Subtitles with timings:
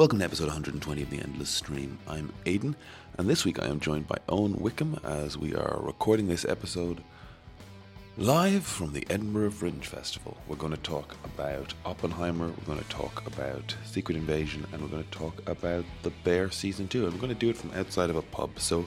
[0.00, 1.98] Welcome to episode 120 of The Endless Stream.
[2.08, 2.74] I'm Aidan,
[3.18, 7.04] and this week I am joined by Eoin Wickham as we are recording this episode
[8.16, 10.38] live from the Edinburgh Fringe Festival.
[10.48, 14.88] We're going to talk about Oppenheimer, we're going to talk about Secret Invasion, and we're
[14.88, 17.04] going to talk about The Bear Season 2.
[17.04, 18.86] And we're going to do it from outside of a pub, so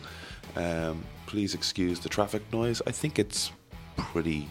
[0.56, 2.82] um, please excuse the traffic noise.
[2.88, 3.52] I think it's
[3.98, 4.50] pretty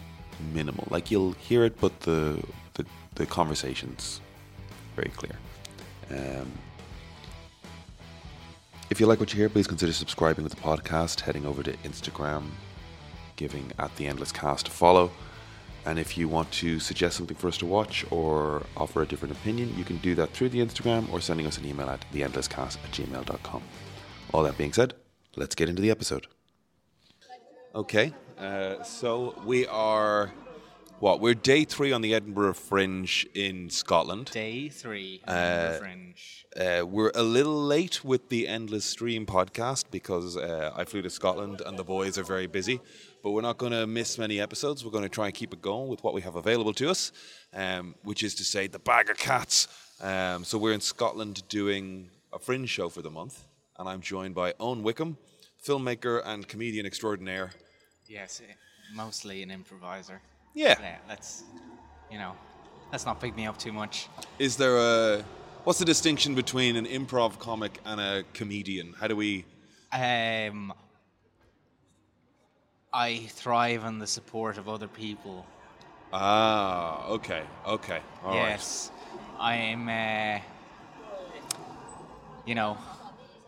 [0.53, 0.87] minimal.
[0.89, 2.41] Like you'll hear it, but the,
[2.75, 4.21] the, the conversation's
[4.95, 5.37] very clear.
[6.13, 6.51] Um,
[8.89, 11.73] if you like what you hear, please consider subscribing to the podcast, heading over to
[11.77, 12.49] Instagram,
[13.35, 15.11] giving at the Endless Cast a follow.
[15.85, 19.33] And if you want to suggest something for us to watch or offer a different
[19.33, 22.77] opinion, you can do that through the Instagram or sending us an email at theendlesscast
[22.83, 23.63] at gmail.com.
[24.33, 24.93] All that being said,
[25.35, 26.27] let's get into the episode.
[27.75, 30.31] Okay, uh, so we are
[30.99, 31.19] what?
[31.19, 34.31] We're day three on the Edinburgh Fringe in Scotland.
[34.31, 36.45] Day three, uh, Fringe.
[36.55, 41.09] Uh, we're a little late with the Endless Stream podcast because uh, I flew to
[41.09, 42.79] Scotland and the boys are very busy.
[43.23, 44.83] But we're not going to miss many episodes.
[44.83, 47.11] We're going to try and keep it going with what we have available to us,
[47.53, 49.67] um, which is to say, the bag of cats.
[50.01, 53.45] Um, so we're in Scotland doing a Fringe show for the month,
[53.79, 55.17] and I'm joined by Eoin Wickham,
[55.65, 57.51] filmmaker and comedian extraordinaire.
[58.07, 58.53] Yes, eh,
[58.93, 60.21] mostly an improviser.
[60.53, 60.75] Yeah.
[60.79, 61.43] Yeah, let's,
[62.11, 62.33] you know,
[62.91, 64.07] let's not pick me up too much.
[64.39, 65.23] Is there a
[65.63, 68.93] what's the distinction between an improv comic and a comedian?
[68.99, 69.45] How do we?
[69.91, 70.73] Um,
[72.91, 75.45] I thrive on the support of other people.
[76.11, 78.49] Ah, okay, okay, all right.
[78.49, 78.91] yes,
[79.39, 79.89] I'm.
[79.89, 80.39] Uh,
[82.45, 82.77] you know,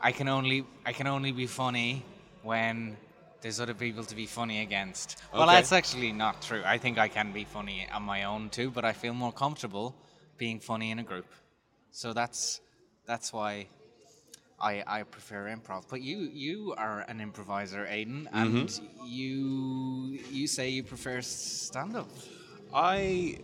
[0.01, 2.03] I can only I can only be funny
[2.41, 2.97] when
[3.45, 5.21] there's other people to be funny against.
[5.31, 6.63] Well, that's actually not true.
[6.65, 9.93] I think I can be funny on my own too, but I feel more comfortable
[10.39, 11.27] being funny in a group.
[11.91, 12.59] So that's
[13.05, 13.67] that's why
[14.59, 15.83] I I prefer improv.
[15.87, 19.05] But you you are an improviser, Aiden, and Mm-hmm.
[19.05, 22.09] you you say you prefer stand up.
[22.73, 23.37] I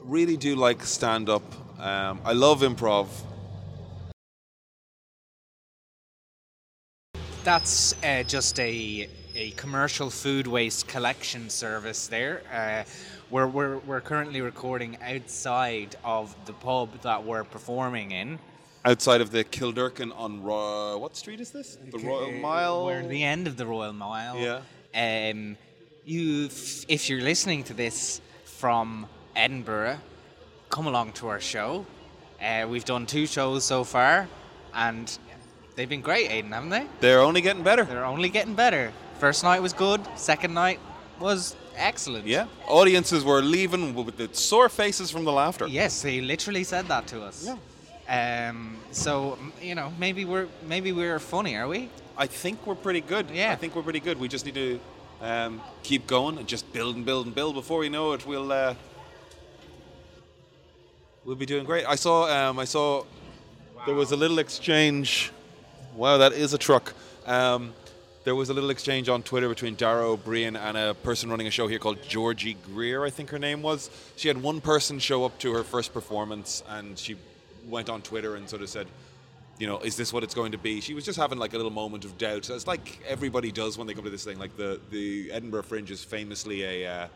[0.00, 1.44] really do like stand up.
[1.78, 3.08] Um, I love improv.
[7.44, 12.42] That's uh, just a a commercial food waste collection service there.
[12.52, 12.84] Uh,
[13.30, 18.38] we're, we're, we're currently recording outside of the pub that we're performing in.
[18.84, 21.76] Outside of the Kilderkin on Ro- what street is this?
[21.90, 22.86] The Royal Mile.
[22.86, 24.38] We're at the end of the Royal Mile.
[24.38, 25.30] Yeah.
[25.30, 25.58] Um,
[26.04, 26.46] you,
[26.88, 29.98] if you're listening to this from Edinburgh,
[30.70, 31.84] come along to our show.
[32.40, 34.28] Uh, we've done two shows so far,
[34.72, 35.18] and
[35.74, 36.86] they've been great, Aiden, haven't they?
[37.00, 37.84] They're only getting better.
[37.84, 38.92] They're only getting better.
[39.18, 40.00] First night was good.
[40.16, 40.78] Second night
[41.18, 42.26] was excellent.
[42.26, 42.46] Yeah.
[42.68, 45.66] Audiences were leaving with the sore faces from the laughter.
[45.66, 47.46] Yes, they literally said that to us.
[47.46, 48.48] Yeah.
[48.48, 51.88] Um, so you know, maybe we're maybe we're funny, are we?
[52.18, 53.30] I think we're pretty good.
[53.30, 53.52] Yeah.
[53.52, 54.20] I think we're pretty good.
[54.20, 54.80] We just need to
[55.22, 57.54] um, keep going and just build and build and build.
[57.54, 58.74] Before we know it, we'll uh,
[61.24, 61.86] we'll be doing great.
[61.86, 63.04] I saw um, I saw
[63.86, 65.32] there was a little exchange.
[65.94, 66.92] Wow, that is a truck.
[67.24, 67.72] Um,
[68.26, 71.46] there was a little exchange on Twitter between Dara Ó Briain and a person running
[71.46, 73.88] a show here called Georgie Greer, I think her name was.
[74.16, 77.14] She had one person show up to her first performance and she
[77.68, 78.88] went on Twitter and sort of said,
[79.60, 80.80] you know, is this what it's going to be?
[80.80, 82.50] She was just having like a little moment of doubt.
[82.50, 84.40] It's like everybody does when they come to this thing.
[84.40, 87.08] Like the, the Edinburgh Fringe is famously a, uh,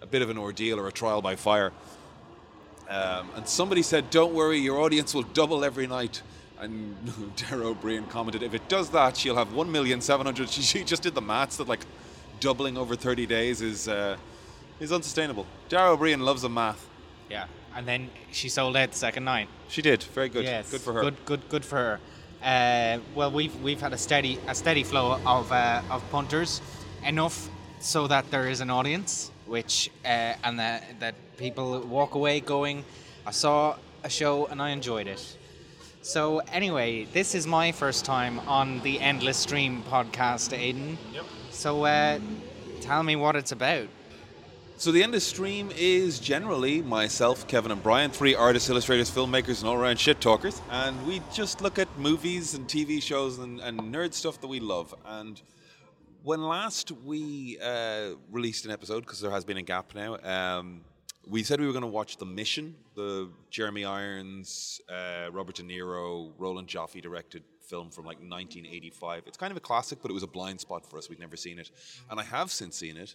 [0.00, 1.72] a bit of an ordeal or a trial by fire.
[2.88, 6.22] Um, and somebody said, "Don't worry, your audience will double every night."
[6.60, 6.96] And
[7.36, 10.48] Dara Ó Briain commented, "If it does that, she'll have one million seven hundred.
[10.50, 11.84] She, she just did the maths that like
[12.40, 14.16] doubling over thirty days is uh,
[14.80, 15.46] is unsustainable.
[15.68, 16.88] Dara Ó Briain loves the math.
[17.30, 17.46] Yeah.
[17.76, 19.48] And then she sold out the second night.
[19.68, 20.44] She did very good.
[20.44, 20.70] Yes.
[20.70, 21.00] Good for her.
[21.02, 22.00] Good, good, good for her.
[22.42, 26.60] Uh, well, we've we've had a steady a steady flow of uh, of punters,
[27.04, 27.48] enough
[27.80, 32.84] so that there is an audience, which uh, and that that people walk away going,
[33.26, 35.36] I saw a show and I enjoyed it.
[36.08, 40.96] So anyway, this is my first time on the Endless Stream podcast, Aiden.
[41.12, 41.26] Yep.
[41.50, 42.18] So uh,
[42.80, 43.88] tell me what it's about.
[44.78, 49.68] So the Endless stream is generally myself, Kevin, and Brian, three artists, illustrators, filmmakers, and
[49.68, 54.14] all-around shit talkers, and we just look at movies and TV shows and, and nerd
[54.14, 54.94] stuff that we love.
[55.04, 55.38] And
[56.22, 60.80] when last we uh, released an episode, because there has been a gap now, um,
[61.26, 65.62] we said we were going to watch The Mission, the Jeremy Irons, uh, Robert De
[65.62, 69.22] Niro, Roland Joffe directed film from like 1985.
[69.26, 71.08] It's kind of a classic, but it was a blind spot for us.
[71.08, 71.70] We'd never seen it,
[72.10, 73.14] and I have since seen it,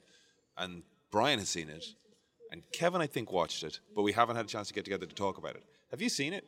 [0.58, 1.86] and Brian has seen it,
[2.50, 5.06] and Kevin I think watched it, but we haven't had a chance to get together
[5.06, 5.64] to talk about it.
[5.92, 6.46] Have you seen it?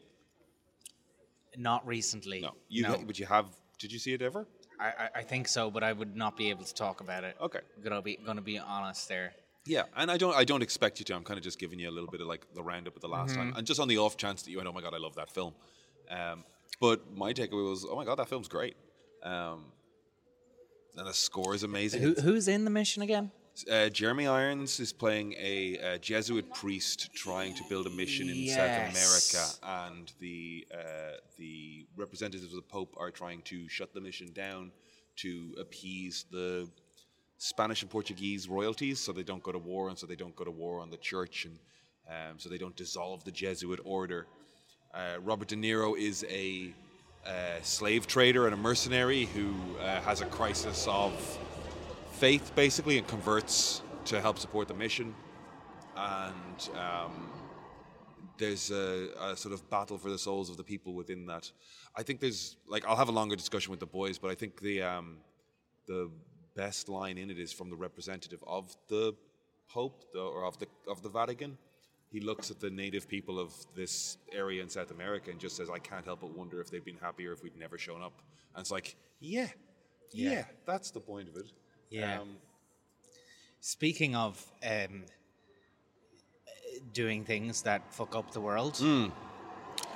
[1.58, 2.40] Not recently.
[2.40, 2.84] No, you.
[2.84, 3.04] no.
[3.06, 3.48] But you have.
[3.80, 4.48] Did you see it ever?
[4.80, 7.38] I, I, think so, but I would not be able to talk about it.
[7.42, 7.60] Okay.
[7.78, 9.34] I'm gonna be gonna be honest there.
[9.66, 10.36] Yeah, and I don't.
[10.36, 11.16] I don't expect you to.
[11.16, 13.08] I'm kind of just giving you a little bit of like the roundup of the
[13.08, 14.98] last time, and just on the off chance that you went, "Oh my god, I
[14.98, 15.54] love that film."
[16.10, 16.44] Um,
[16.80, 18.76] but my takeaway was, "Oh my god, that film's great."
[19.24, 19.66] Um,
[20.98, 22.02] and the score is amazing.
[22.04, 23.32] Who, who's in the mission again?
[23.72, 28.36] Uh, Jeremy Irons is playing a, uh Jesuit priest trying to build a mission in
[28.36, 28.56] Yes.
[28.56, 34.02] South America, and the uh, the representatives of the Pope are trying to shut the
[34.02, 34.72] mission down
[35.18, 36.70] to appease the
[37.38, 40.44] Spanish and Portuguese royalties, so they don't go to war, and so they don't go
[40.44, 41.58] to war on the church, and
[42.10, 44.28] um, so they don't dissolve the Jesuit order.
[44.94, 46.74] Uh, Robert De Niro is a
[47.26, 51.12] uh, slave trader and a mercenary who uh, has a crisis of
[52.14, 55.14] faith, basically, and converts to help support the mission.
[55.98, 57.32] And um,
[58.38, 61.52] there's a, a sort of battle for the souls of the people within that.
[61.96, 64.62] I think there's like I'll have a longer discussion with the boys, but I think
[64.62, 65.18] the um,
[65.88, 66.12] the
[66.56, 69.14] best line in it is from the representative of the
[69.68, 71.58] Pope the, or of the of the Vatican.
[72.12, 75.70] He looks at the native people of this area in South America and just says,
[75.70, 78.22] "I can't help but wonder if they'd been happier if we'd never shown up."
[78.54, 79.48] And it's like, yeah,
[80.14, 80.46] yeah, Yeah.
[80.66, 81.52] that's the point of it.
[81.90, 82.22] Yeah.
[82.22, 82.38] Um,
[83.60, 85.04] Speaking of um,
[86.94, 89.08] doing things that fuck up the world, Hmm.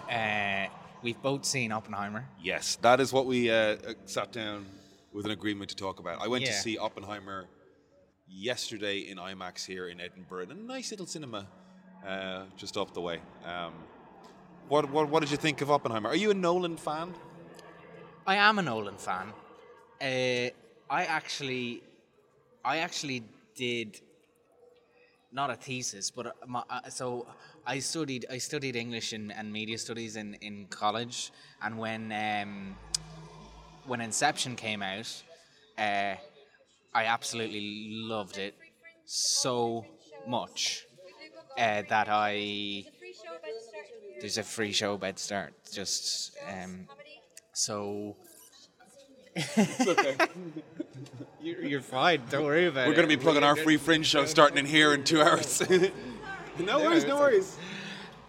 [0.10, 0.66] uh,
[1.04, 2.28] we've both seen Oppenheimer.
[2.42, 4.66] Yes, that is what we uh, uh, sat down
[5.14, 6.22] with an agreement to talk about.
[6.22, 7.48] I went to see Oppenheimer
[8.28, 11.48] yesterday in IMAX here in Edinburgh, in a nice little cinema
[12.08, 13.20] uh, just up the way.
[13.46, 13.74] Um,
[14.68, 16.10] what, what what did you think of Oppenheimer?
[16.10, 17.14] Are you a Nolan fan?
[18.28, 19.34] I am a Nolan fan.
[20.02, 20.52] Uh,
[20.90, 21.82] I actually,
[22.64, 23.24] I actually
[23.56, 24.00] did
[25.32, 27.28] not a thesis, but uh, my, uh, so
[27.66, 31.32] I studied I studied English and, and media studies in, in college,
[31.62, 32.76] and when um,
[33.90, 35.12] when Inception came out,
[35.78, 36.16] uh,
[36.94, 38.56] I absolutely loved it
[39.06, 39.86] so
[40.28, 40.86] much
[41.58, 42.86] uh, that I
[44.20, 45.54] there's a free show about to start.
[45.72, 46.88] Just um,
[47.54, 48.16] so.
[51.42, 52.22] you're, you're fine.
[52.30, 52.90] Don't worry about it.
[52.90, 55.62] We're going to be plugging our free fringe show starting in here in two hours.
[56.60, 57.58] no worries, no worries.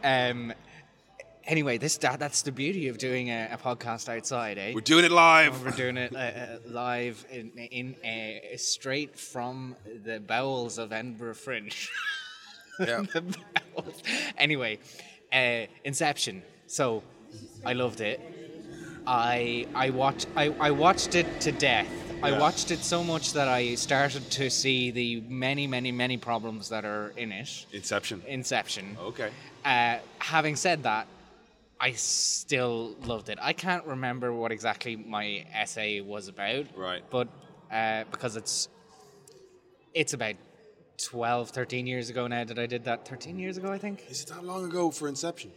[0.03, 0.55] Um.
[1.45, 4.73] Anyway, this that, that's the beauty of doing a, a podcast outside, eh?
[4.75, 5.65] We're doing it live.
[5.65, 11.35] We're doing it uh, uh, live in, in uh, straight from the bowels of Edinburgh
[11.35, 11.91] Fringe.
[12.79, 13.05] Yeah.
[14.39, 14.79] Anyway,
[15.35, 16.43] uh, Inception.
[16.67, 17.03] So,
[17.65, 18.21] I loved it.
[19.07, 21.89] I I watched I, I watched it to death.
[22.23, 26.69] I watched it so much that I started to see the many many many problems
[26.71, 27.67] that are in it.
[27.73, 28.23] Inception.
[28.27, 28.97] Inception.
[29.01, 29.31] Okay.
[29.65, 31.07] Uh, having said that,
[31.81, 33.39] I still loved it.
[33.41, 36.67] I can't remember what exactly my essay was about.
[36.77, 37.03] Right.
[37.11, 37.29] But
[37.73, 38.69] uh, because it's
[39.95, 40.37] it's about
[40.99, 43.09] 12, 13 years ago now that I did that.
[43.09, 44.05] 13 years ago, I think.
[44.11, 45.51] Is it that long ago for Inception?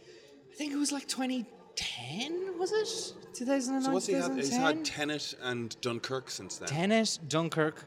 [0.50, 3.14] I think it was like 2010, was it?
[3.34, 4.32] 2009, So what's he had?
[4.36, 6.68] He's had Tenet and Dunkirk since then.
[6.68, 7.84] Tenet, Dunkirk,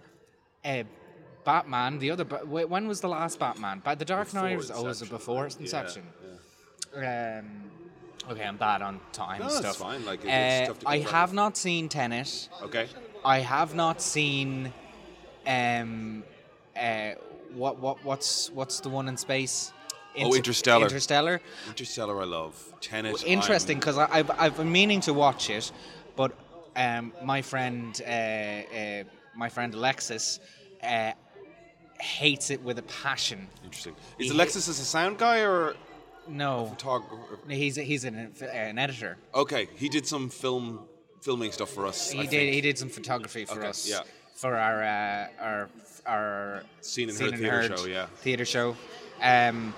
[0.64, 0.84] uh,
[1.46, 1.98] Batman.
[2.00, 2.26] The other.
[2.26, 3.82] Ba- when was the last Batman?
[3.84, 4.58] But the Dark Before Knight.
[4.58, 5.18] was- Oh, was Inception.
[5.18, 6.04] before Yeah, Inception?
[6.96, 7.40] yeah.
[7.40, 7.72] Um,
[8.30, 9.78] okay, I'm bad on time No, that's stuff.
[9.78, 12.50] fine, like, it's Uh, tough to I have not seen Tenet.
[12.64, 12.88] Okay.
[13.26, 14.74] I have not seen.
[15.46, 16.24] Um,
[16.76, 17.12] uh,
[17.54, 19.72] what what what's what's the one in space?
[20.20, 20.86] Oh, Interstellar.
[20.86, 21.42] Interstellar.
[21.68, 22.56] Interstellar, I love.
[22.82, 23.24] Tenet.
[23.26, 25.72] Interesting because I've I've been meaning to watch it,
[26.16, 26.32] but
[26.76, 29.04] um, my friend uh, uh,
[29.36, 30.40] my friend Alexis
[30.84, 31.12] uh,
[32.00, 33.48] hates it with a passion.
[33.64, 33.96] Interesting.
[34.20, 35.76] Is He- Alexis as a sound guy or
[36.30, 37.38] No, photographer?
[37.48, 39.18] he's he's an, an editor.
[39.34, 40.82] Okay, he did some film
[41.22, 42.12] filming stuff for us.
[42.12, 42.54] He I did think.
[42.54, 43.90] he did some photography for Okay, us.
[43.90, 44.02] yeah.
[44.36, 45.70] For our uh, our
[46.06, 48.06] our Seen and Heard theatre show, yeah.
[48.18, 48.76] Theater show.
[49.22, 49.74] Um,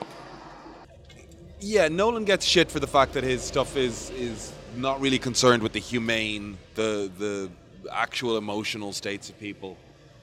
[1.61, 5.61] Yeah, Nolan gets shit for the fact that his stuff is is not really concerned
[5.63, 7.49] with the humane, the the
[7.91, 9.77] actual emotional states of people,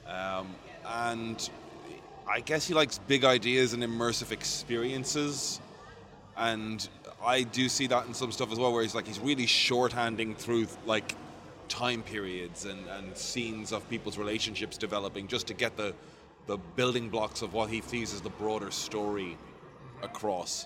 [0.07, 0.47] um,
[0.85, 1.49] and
[2.29, 5.59] I guess he likes big ideas and immersive experiences,
[6.37, 6.87] and
[7.25, 10.37] I do see that in some stuff as well, where he's like he's really shorthanding
[10.37, 11.15] through like
[11.67, 15.93] time periods and, and scenes of people's relationships developing just to get the
[16.45, 19.37] the building blocks of what he sees as the broader story
[20.01, 20.65] across.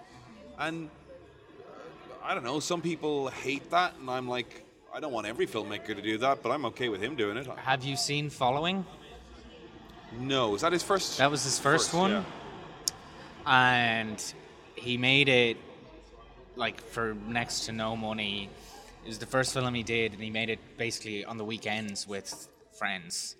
[0.60, 0.90] And
[1.68, 4.64] uh, I don't know, some people hate that, and I'm like,
[4.94, 7.48] I don't want every filmmaker to do that, but I'm okay with him doing it.
[7.48, 8.86] have you seen Following?
[10.20, 11.18] No, is that his first?
[11.18, 12.24] That was his first, one, yeah.
[13.48, 14.34] and
[14.82, 15.58] he made it
[16.56, 18.50] like for next to no money.
[19.06, 22.08] It was the first film he did, and he made it basically on the weekends
[22.08, 22.48] with
[22.78, 23.36] friends.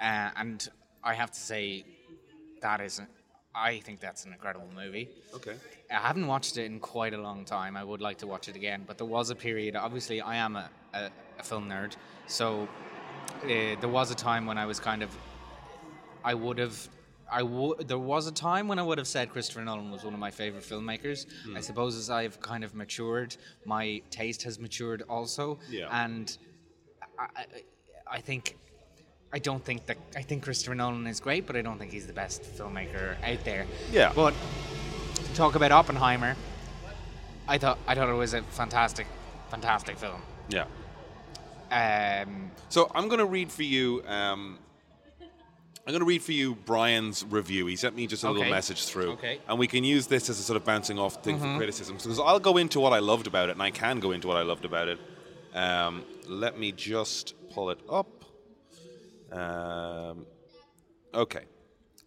[0.00, 0.66] Uh, and
[1.02, 1.84] I have to say,
[2.62, 3.00] that is,
[3.54, 5.08] I think that's an incredible movie.
[5.34, 5.54] Okay.
[5.90, 7.76] I haven't watched it in quite a long time.
[7.76, 9.76] I would like to watch it again, but there was a period.
[9.76, 11.94] Obviously, I am a, a, a film nerd,
[12.26, 12.68] so
[13.42, 15.10] uh, there was a time when I was kind of,
[16.24, 16.88] I would have.
[17.30, 20.14] I w- there was a time when I would have said Christopher Nolan was one
[20.14, 21.26] of my favorite filmmakers.
[21.56, 25.58] I suppose as I've kind of matured, my taste has matured also.
[25.70, 25.88] Yeah.
[25.90, 26.36] And
[27.18, 27.46] I, I,
[28.16, 28.56] I think
[29.32, 32.06] I don't think that I think Christopher Nolan is great, but I don't think he's
[32.06, 33.66] the best filmmaker out there.
[33.90, 34.12] Yeah.
[34.14, 34.34] But
[35.16, 36.36] to talk about Oppenheimer,
[37.48, 39.06] I thought I thought it was a fantastic,
[39.50, 40.20] fantastic film.
[40.48, 40.66] Yeah.
[41.72, 44.02] Um, So I'm going to read for you.
[44.06, 44.58] Um,
[45.86, 47.66] I'm going to read for you Brian's review.
[47.66, 49.38] He sent me just a little message through, Okay.
[49.46, 51.96] and we can use this as a sort of bouncing off thing for criticism.
[51.96, 54.38] Because I'll go into what I loved about it, and I can go into what
[54.38, 54.98] I loved about it.
[55.54, 58.24] Um, let me just pull it up.
[59.30, 60.24] Um,
[61.12, 61.42] okay.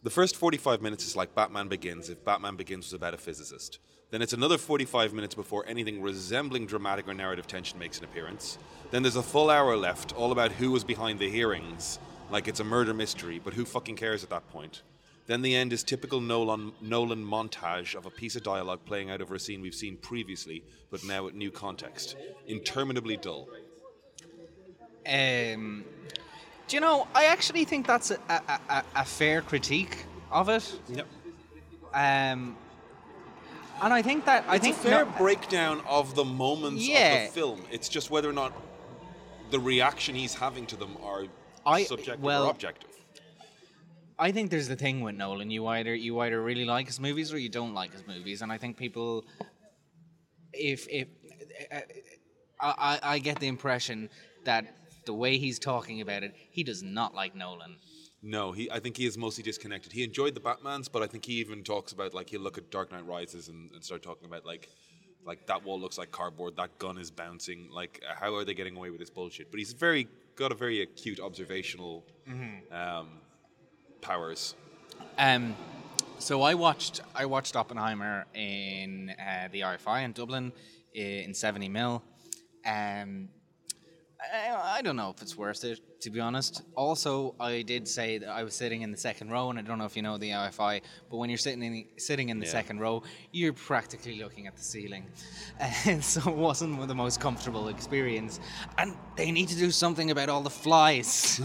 [0.02, 3.78] The first 45 minutes is like Batman Begins if Batman Begins was about a physicist.
[4.10, 8.58] Then it's another 45 minutes before anything resembling dramatic or narrative tension makes an appearance.
[8.90, 12.60] Then there's a full hour left, all about who was behind the hearings, like it's
[12.60, 14.82] a murder mystery, but who fucking cares at that point?
[15.28, 19.22] Then the end is typical Nolan, Nolan montage of a piece of dialogue playing out
[19.22, 22.16] over a scene we've seen previously, but now with new context.
[22.48, 23.48] Interminably dull.
[25.06, 25.84] um,
[26.68, 27.08] do you know?
[27.16, 30.80] I actually think that's a, a, a, a fair critique of it.
[30.90, 31.08] Yep.
[31.94, 32.58] Um,
[33.82, 37.14] and I think that I It's think a fair no- breakdown of the moments Yeah.
[37.26, 37.64] of the film.
[37.72, 38.54] It's just whether or not
[39.52, 41.26] the reaction he's having to them are
[41.68, 42.92] I- subjective well- or objective.
[44.20, 45.52] I think there's the thing with Nolan.
[45.52, 48.52] You either you either really like his movies or you don't like his movies, and
[48.52, 49.26] I think people,
[50.54, 51.08] if if
[51.72, 51.82] uh,
[52.60, 54.10] I, I I get the impression
[54.46, 54.66] that
[55.06, 57.78] the way he's talking about it, he does not like Nolan.
[58.24, 58.72] No, he.
[58.72, 59.92] I think he is mostly disconnected.
[59.94, 62.72] He enjoyed the Batman's, but I think he even talks about like he'll look at
[62.72, 64.68] Dark Knight Rises and, and start talking about like
[65.28, 67.70] like that wall looks like cardboard, that gun is bouncing.
[67.72, 69.52] Like how are they getting away with this bullshit?
[69.52, 72.06] But he's very got a very acute observational
[72.72, 73.10] um,
[74.02, 74.56] powers.
[75.18, 75.56] Um,
[76.20, 80.54] so I watched I watched Oppenheimer in uh, the RFI in Dublin
[80.94, 82.04] in 70 mil.
[82.66, 83.30] Um,
[84.20, 86.62] I, I don't know if it's worth it to be honest.
[86.76, 89.78] Also, I did say that I was sitting in the second row, and I don't
[89.78, 92.46] know if you know the RFI, but when you're sitting in the, sitting in the
[92.46, 92.52] Yeah.
[92.52, 95.06] second row, you're practically looking at the ceiling,
[95.86, 98.40] and so it wasn't the most comfortable experience.
[98.78, 101.42] And they need to do something about all the flies.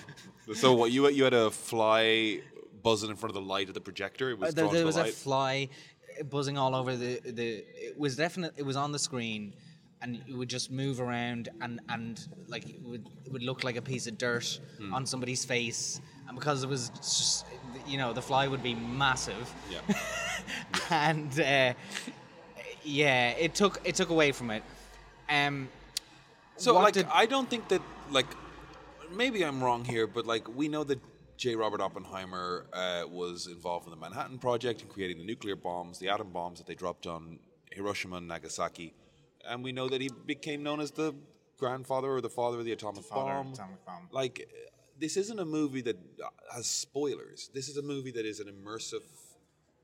[0.54, 2.40] so what you you had a fly
[2.82, 4.30] buzzing in front of the light of the projector?
[4.30, 5.68] It was Uh, there, there the was a fly
[6.28, 7.64] buzzing all over the the.
[7.88, 8.52] It was definite.
[8.56, 9.54] It was on the screen,
[10.02, 13.76] and it would just move around, and and like it would it would look like
[13.76, 14.92] a piece of dirt Hmm.
[14.94, 17.46] on somebody's face, and because it was just
[17.86, 19.80] you know the fly would be massive, yeah.
[20.90, 21.72] and uh,
[22.84, 24.62] yeah, it took it took away from it.
[25.28, 25.68] Um,
[26.56, 28.26] So like did- I don't think that like
[29.14, 31.00] maybe I'm wrong here, but like we know that
[31.36, 31.56] J.
[31.56, 36.08] Robert Oppenheimer uh, was involved in the Manhattan Project in creating the nuclear bombs, the
[36.08, 37.38] atom bombs that they dropped on
[37.72, 38.94] Hiroshima and Nagasaki,
[39.48, 41.14] and we know that he became known as the
[41.58, 43.52] grandfather or the father of the atomic of bomb.
[43.52, 44.08] atomic bomb.
[44.10, 44.48] Like
[44.98, 45.96] this isn't a movie that
[46.54, 47.50] has spoilers.
[47.54, 49.02] This is a movie that is an immersive,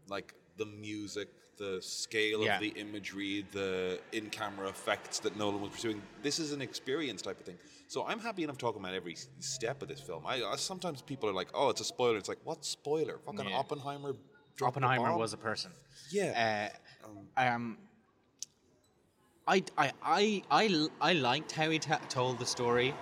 [0.09, 2.55] like the music, the scale Yeah.
[2.57, 6.03] of the imagery, the in-camera effects that Nolan was pursuing.
[6.23, 7.59] This is an experience type of thing.
[7.89, 10.25] So I'm happy enough talking about every step of this film.
[10.27, 13.19] I, I sometimes people are like, "Oh, it's a spoiler." It's like, what spoiler?
[13.25, 13.57] Fucking Yeah.
[13.57, 14.13] Oppenheimer.
[14.61, 15.71] Oppenheimer was a person.
[16.11, 16.71] Yeah.
[17.37, 17.79] Uh, um,
[19.49, 22.95] I, I, I, I, I liked how he ta told the story.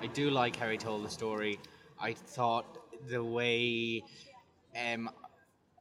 [0.00, 1.58] I do like how he told the story.
[2.00, 2.64] I thought
[3.10, 4.02] the way,
[4.74, 5.10] um,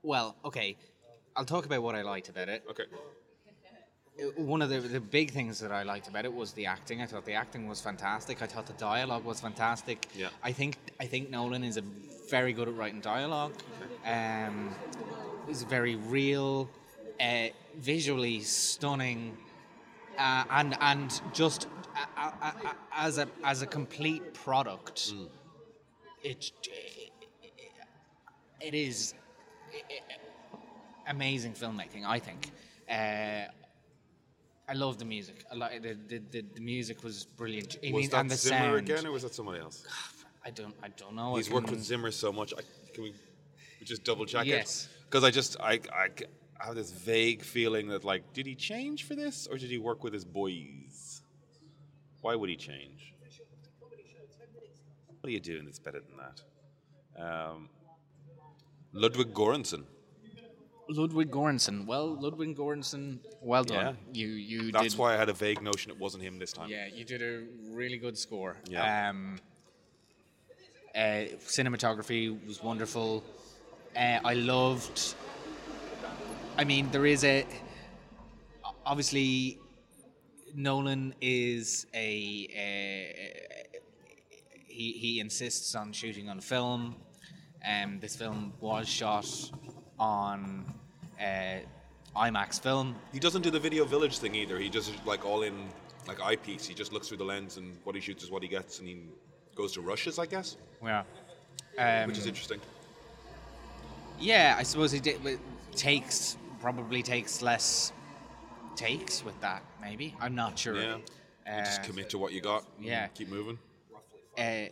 [0.03, 0.75] well, okay,
[1.37, 2.61] I'll talk about what I liked about it.
[2.69, 2.83] okay.
[4.21, 7.01] Uh, One of the, the big things that I liked about it was the acting.
[7.01, 8.41] I thought the acting was fantastic.
[8.41, 10.07] I thought the dialogue was fantastic.
[10.13, 10.27] Yeah.
[10.43, 11.83] I think I think Nolan is a
[12.29, 13.53] very good at writing dialogue.
[14.05, 14.75] Um,
[15.47, 16.69] he's very real,
[17.21, 19.37] uh, visually stunning,
[20.21, 25.13] uh, and and just uh, uh, uh, as a as a complete product,
[26.23, 26.51] it,
[28.59, 29.13] it is
[31.07, 32.05] amazing filmmaking.
[32.05, 32.51] I think.
[32.89, 33.45] Uh,
[34.69, 35.43] I love the music.
[35.51, 37.77] I like the, the, the, the music was brilliant.
[37.83, 38.89] Was mean, that and the Zimmer sound.
[38.89, 39.83] again, or was that somebody else?
[40.45, 40.75] I don't.
[40.81, 41.35] I don't know.
[41.35, 42.53] He's worked with Zimmer so much.
[42.57, 42.61] I,
[42.93, 43.13] can we
[43.83, 44.85] just double check Yes.
[44.85, 45.05] it?
[45.05, 46.09] Because I just I, I
[46.61, 49.77] I have this vague feeling that like, did he change for this, or did he
[49.77, 51.21] work with his boys?
[52.21, 53.13] Why would he change?
[55.19, 56.41] What are you doing that's better than that?
[57.23, 57.69] Um,
[58.93, 59.83] Ludwig Göransson.
[60.89, 61.85] Ludwig Göransson.
[61.85, 63.97] Well, Ludwig Göransson, well done.
[64.13, 66.69] You you That's did why I had a vague notion it wasn't him this time.
[66.69, 68.57] Yeah, you did a really good score.
[68.67, 69.09] Yeah.
[69.09, 69.39] Um,
[70.93, 70.99] uh,
[71.47, 73.23] cinematography was wonderful.
[73.95, 75.15] Uh, I loved.
[76.58, 77.46] I mean, there is a.
[78.86, 79.60] Obviously,
[80.55, 82.48] Nolan is a.
[82.55, 83.15] a
[84.67, 86.96] he he insists on shooting on film.
[87.67, 89.27] Um, this film was shot
[90.00, 90.65] on
[91.20, 91.60] uh,
[92.15, 92.96] IMAX film.
[93.13, 94.58] He doesn't do the video village thing either.
[94.58, 95.53] He does it like all in
[96.08, 96.65] like eyepiece.
[96.65, 98.88] He just looks through the lens and what he shoots is what he gets, and
[98.88, 99.03] he
[99.55, 101.03] goes to rushes, I guess, Yeah.
[101.77, 102.60] Um, which is interesting.
[104.20, 105.39] Yeah, I suppose he did,
[105.75, 107.91] takes probably takes less
[108.75, 109.63] takes with that.
[109.81, 110.79] Maybe I'm not sure.
[110.79, 110.97] Yeah.
[111.49, 112.63] Uh, just commit to what you got.
[112.77, 113.07] and yeah.
[113.07, 113.57] Keep moving.
[114.37, 114.69] uh, I,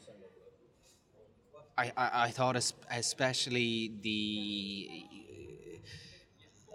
[1.78, 2.56] I I thought
[2.92, 5.06] especially the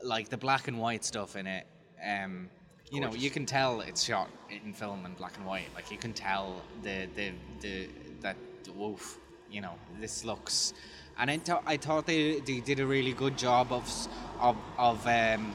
[0.02, 1.66] like the black and white stuff in it.
[2.04, 2.50] Um,
[2.90, 5.68] you know, you can tell it's shot in film and black and white.
[5.75, 7.88] Like you can tell the the the
[8.21, 8.37] that
[8.76, 9.18] woof.
[9.50, 10.75] You know, this looks.
[11.18, 14.09] And I, thought I thought they, they did a really good job of
[14.40, 15.54] of of um,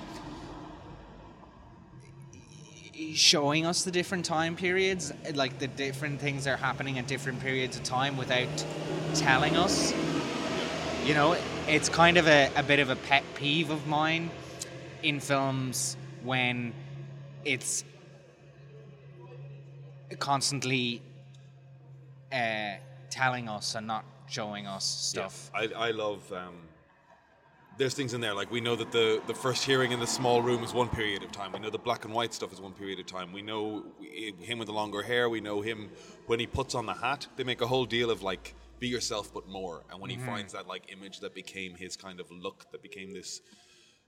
[3.13, 7.77] showing us the different time periods, like the different things are happening at different periods
[7.77, 8.65] of time without
[9.15, 9.93] telling us.
[11.05, 11.35] You know,
[11.67, 14.29] it's kind of a, a bit of a pet peeve of mine
[15.03, 16.73] in films when
[17.45, 17.83] it's
[20.19, 21.01] constantly
[22.31, 22.73] uh,
[23.09, 25.51] telling us and not showing us stuff.
[25.53, 26.31] I, I love.
[26.31, 26.55] Um,
[27.77, 30.41] there's things in there like we know that the the first hearing in the small
[30.41, 31.53] room is one period of time.
[31.53, 33.31] We know the black and white stuff is one period of time.
[33.31, 33.85] We know
[34.39, 35.29] him with the longer hair.
[35.29, 35.89] We know him
[36.27, 37.27] when he puts on the hat.
[37.37, 39.83] They make a whole deal of like be yourself but more.
[39.89, 43.13] And when he finds that like image that became his kind of look, that became
[43.13, 43.41] this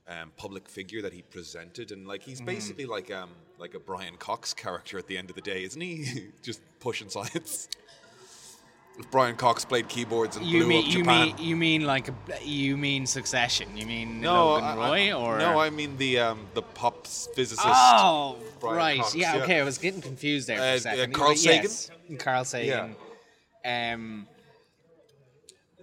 [0.08, 4.16] um, public figure that he presented, and like he's basically like um like a Brian
[4.16, 6.30] Cox character at the end of the day, isn't he?
[6.42, 7.68] Just pushing science.
[8.98, 11.26] If Brian Cox played keyboards and You blew mean up you Japan.
[11.28, 12.10] mean you mean like
[12.44, 13.74] you mean Succession?
[13.76, 15.58] You mean no, Logan I- Roy or no?
[15.58, 17.62] I mean the um, the pop physicist.
[17.64, 18.98] Oh, Brian right.
[19.00, 19.42] Cox, yeah, yeah.
[19.42, 19.60] okay.
[19.60, 21.14] I was getting confused there for Uh, uh, a second.
[21.14, 21.62] Carl Sagan?
[21.62, 22.94] yes, Carl Sagan.
[23.64, 23.92] Yeah.
[23.94, 24.26] Um,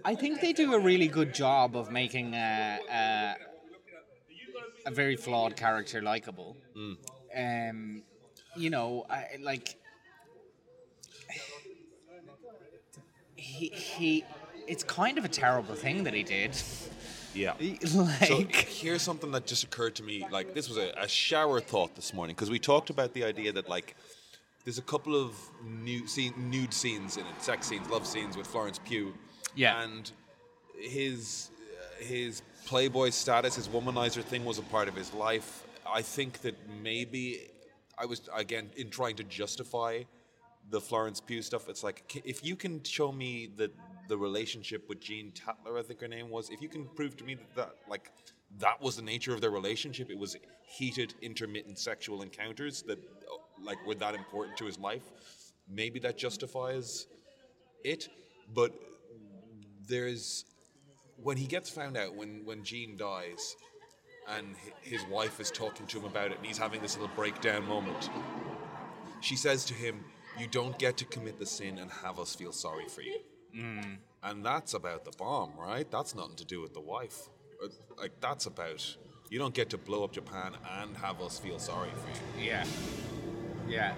[0.04, 3.34] I think they do a really good job of making a, a,
[4.86, 6.56] a very flawed character likable.
[6.76, 6.96] Mm.
[7.36, 8.02] Um,
[8.56, 9.76] you know, I, like
[13.40, 14.24] he he.
[14.66, 16.56] It's kind of a terrible thing that he did.
[17.34, 17.54] Yeah.
[17.94, 20.26] like, So here's something that just occurred to me.
[20.30, 23.52] Like this was a, a shower thought this morning because we talked about the idea
[23.52, 23.96] that like
[24.64, 28.46] there's a couple of nude, scene, nude scenes in it, sex scenes, love scenes with
[28.46, 29.14] Florence Pugh.
[29.54, 29.82] Yeah.
[29.82, 30.10] And
[30.78, 35.66] his uh, his playboy status, his womanizer thing was a part of his life.
[35.92, 37.48] I think that maybe
[37.98, 40.02] I was again in trying to justify
[40.70, 41.68] the Florence Pugh stuff.
[41.68, 43.74] It's like if you can show me that
[44.08, 47.24] the relationship with Jean Tatler, I think her name was, if you can prove to
[47.24, 48.10] me that, that like
[48.58, 53.36] that was the nature of their relationship, it was heated, intermittent sexual encounters that uh,
[53.62, 55.04] like were that important to his life.
[55.68, 57.06] Maybe that justifies
[57.84, 58.08] it,
[58.54, 58.72] but
[59.86, 60.44] there's
[61.22, 63.56] when he gets found out when when Jean dies
[64.28, 67.66] and his wife is talking to him about it and he's having this little breakdown
[67.66, 68.10] moment
[69.20, 70.04] she says to him
[70.38, 73.18] you don't get to commit the sin and have us feel sorry for you.
[74.22, 75.90] And that's about the bomb right?
[75.90, 77.28] That's nothing to do with the wife.
[77.62, 78.96] Uh, like that's about
[79.28, 82.08] you don't get to blow up japan and have us feel sorry for
[82.40, 82.46] you.
[82.48, 82.64] Yeah,
[83.68, 83.94] yeah.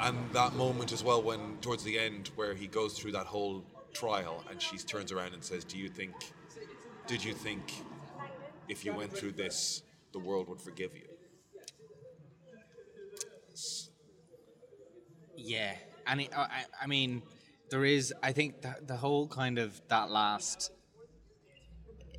[0.00, 3.64] and that moment as well when towards the end where he goes through that whole
[3.92, 6.14] trial and she turns around and says do you think
[7.06, 7.82] did you think
[8.68, 9.82] if you went through this
[10.12, 11.06] the world would forgive you
[15.42, 15.74] Yeah,
[16.06, 17.22] and it, I, I- mean,
[17.70, 18.12] there is.
[18.22, 20.70] I think the, the whole kind of that last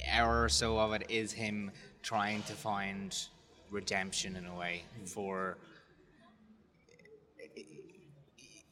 [0.09, 3.15] hour or so of it is him trying to find
[3.69, 5.57] redemption in a way for.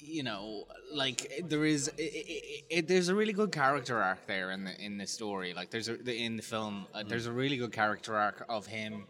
[0.02, 2.02] You know, like there is, i
[2.74, 5.54] i i there's a really good character arc there in the in the story.
[5.54, 9.06] Like there's a in the film, uh, there's a really good character arc of him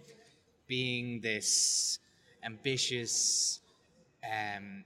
[0.67, 1.99] being this
[2.43, 3.59] ambitious,
[4.25, 4.83] um,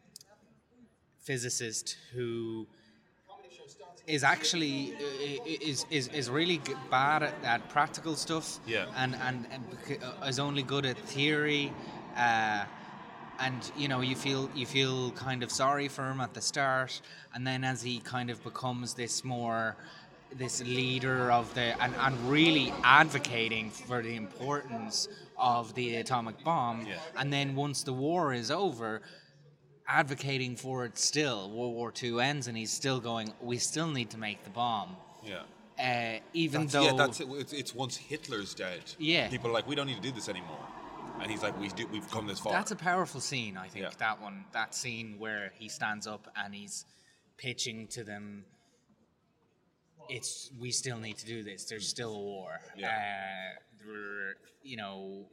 [1.23, 2.67] physicist who
[4.07, 4.93] is actually
[5.45, 6.59] is is, is really
[6.91, 8.85] bad at, at practical stuff Yeah.
[8.97, 9.63] and and, and
[10.03, 11.71] uh, is only good at theory
[12.17, 12.65] uh,
[13.39, 17.01] and you know you feel you feel kind of sorry for him at the start,
[17.33, 19.75] and then as he kind of becomes this more
[20.37, 25.07] this leader of the and, and really advocating for the importance
[25.37, 26.97] of the atomic bomb, Yeah.
[27.17, 29.01] and then once the war is over.
[29.87, 33.33] Advocating for it still, World War II ends, and he's still going.
[33.41, 35.41] We still need to make the bomb, Yeah.
[35.77, 37.27] uh, even That's, though yeah, that's it.
[37.31, 38.81] It's, it's once Hitler's dead.
[38.97, 39.27] Yeah.
[39.27, 40.65] People are like, we don't need to do this anymore.
[41.21, 42.53] And he's like, we do, we've come this far.
[42.53, 43.83] That's a powerful scene, I think.
[43.83, 43.91] Yeah.
[43.97, 46.85] That one, that scene where he stands up and he's
[47.37, 48.45] pitching to them.
[50.09, 51.65] It's we still need to do this.
[51.65, 52.59] There's still a war.
[52.77, 52.87] Yeah.
[52.87, 53.93] Uh,
[54.63, 55.25] you know,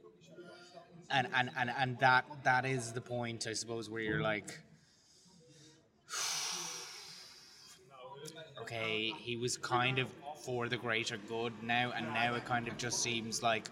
[1.11, 4.59] and, and and and that that is the point, I suppose, where you're like.
[8.61, 10.07] Okay, he was kind of
[10.45, 13.67] for the greater good now, and now it kind of just seems like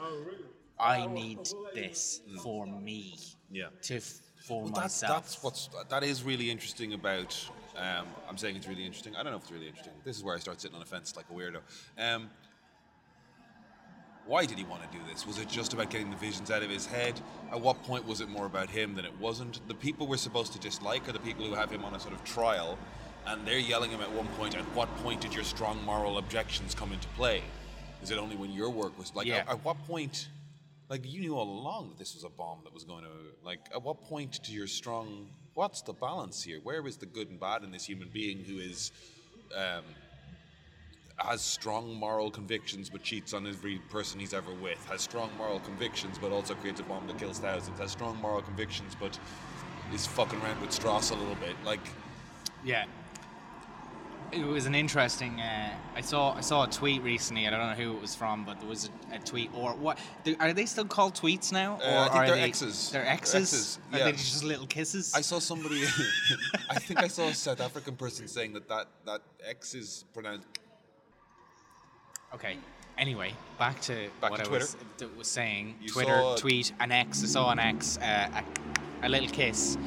[0.80, 1.40] I need
[1.74, 3.16] this for me
[3.52, 3.68] yeah.
[3.84, 5.24] to f- for Well, that's, myself.
[5.24, 7.38] that's what's that is really interesting about.
[7.78, 9.16] Um, I'm saying it's really interesting.
[9.16, 9.94] I don't know if it's really interesting.
[10.04, 11.60] This is where I start sitting on a fence like a weirdo.
[11.98, 12.30] Um,
[14.30, 15.26] why did he want to do this?
[15.26, 17.20] Was it just about getting the visions out of his head?
[17.52, 19.68] At what point was it more about him than it wasn't?
[19.68, 22.14] The people we're supposed to dislike are the people who have him on a sort
[22.14, 22.78] of trial,
[23.26, 24.56] and they're yelling him at one point.
[24.56, 27.42] At what point did your strong moral objections come into play?
[28.04, 29.26] Is it only when your work was like?
[29.26, 29.38] Yeah.
[29.38, 30.30] At, at what point?
[30.90, 33.10] Like you knew all along that this was a bomb that was going to.
[33.44, 35.30] Like, at what point do your strong?
[35.56, 36.60] What's the balance here?
[36.62, 38.92] Where is the good and bad in this human being who is?
[39.58, 39.84] Um,
[41.20, 45.60] has strong moral convictions but cheats on every person he's ever with, has strong moral
[45.60, 49.18] convictions but also creates a bomb that kills thousands, has strong moral convictions but
[49.94, 51.56] is fucking around with Strauss a little bit.
[51.66, 51.82] Like,
[52.64, 52.86] yeah.
[54.32, 55.42] It was an interesting.
[55.42, 57.48] Uh, I saw I saw a tweet recently.
[57.48, 59.98] I don't know who it was from, but there was a, a tweet or what?
[60.40, 61.80] Are they still called tweets now?
[61.82, 62.92] Uh, or I think are they're they, X's.
[62.92, 63.36] They're They're X's.
[63.36, 64.06] X's, Are yeah.
[64.06, 65.16] they just little kisses?
[65.16, 65.82] I saw somebody,
[66.70, 70.46] I think I saw a South African person saying that that, that X is pronounced.
[72.34, 72.58] Okay.
[72.98, 74.76] Anyway, back to Back what to I was,
[75.18, 75.76] was saying.
[75.82, 77.24] You Twitter tweet an X.
[77.24, 78.42] I saw an X, uh,
[79.02, 79.78] a, a little kiss,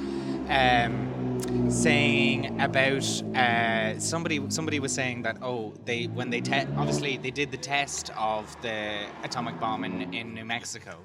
[0.48, 3.04] um, saying about
[3.36, 4.40] uh, somebody.
[4.48, 8.60] Somebody was saying that oh, they when they te- obviously they did the test of
[8.62, 10.98] the atomic bomb in, in New Mexico,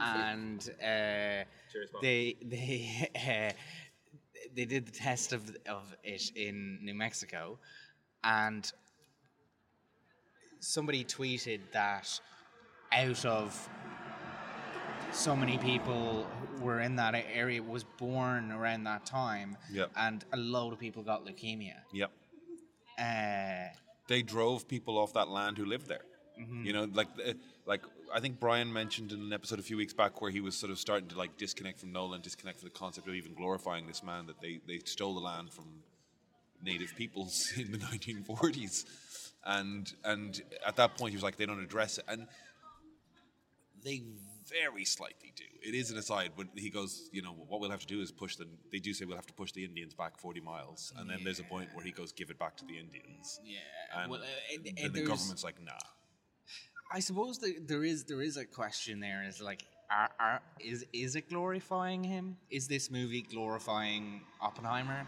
[0.00, 1.44] and uh,
[2.00, 3.52] they they uh,
[4.54, 7.58] they did the test of of it in New Mexico,
[8.22, 8.72] and
[10.66, 12.20] somebody tweeted that
[12.92, 13.68] out of
[15.12, 19.90] so many people who were in that area was born around that time Yep.
[19.96, 22.10] and a load of people got leukemia Yep.
[22.98, 23.74] uh,
[24.06, 26.04] They drove people off that land who lived there.
[26.64, 27.34] You know, like, uh,
[27.66, 30.56] like I think Brian mentioned in an episode a few weeks back where he was
[30.56, 33.86] sort of starting to like disconnect from Nolan, disconnect from the concept of even glorifying
[33.86, 35.66] this man that they, they stole the land from
[36.64, 38.84] native peoples in the 1940s,
[39.44, 42.26] and and at that point he was like they don't address it, and
[43.84, 44.02] they
[44.48, 45.44] very slightly do.
[45.62, 48.10] It is an aside, but he goes, you know, what we'll have to do is
[48.12, 48.46] push the.
[48.70, 51.40] They do say we'll have to push the Indians back 40 miles, and then there's
[51.40, 53.40] a point where he goes, give it back to the Indians.
[53.44, 53.58] yeah
[54.02, 55.72] And well, uh, it- it- then the government's like, nah.
[56.94, 60.84] I suppose the, there is there is a question there is like are, are, is
[60.92, 65.06] is it glorifying him is this movie glorifying Oppenheimer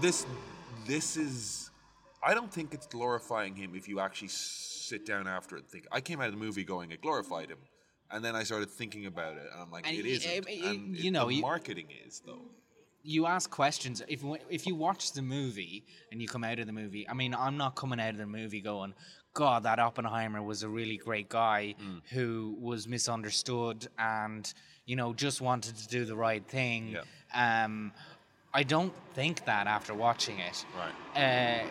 [0.00, 0.24] This,
[0.86, 1.70] this is.
[2.22, 5.86] I don't think it's glorifying him if you actually sit down after it and think.
[5.92, 7.58] I came out of the movie going, it glorified him.
[8.10, 10.48] And then I started thinking about it, and I'm like, And it isn't.
[10.48, 12.42] and you it- know, you- marketing is though.
[13.02, 16.72] you ask questions if if you watch the movie and you come out of the
[16.72, 18.92] movie i mean i'm not coming out of the movie going
[19.32, 22.02] god that oppenheimer was a really great guy Mm.
[22.10, 24.52] who was misunderstood and
[24.86, 27.62] you know just wanted to do the right thing Yeah.
[27.64, 27.92] um
[28.52, 31.64] i don't think that after watching it Right.
[31.64, 31.68] uh,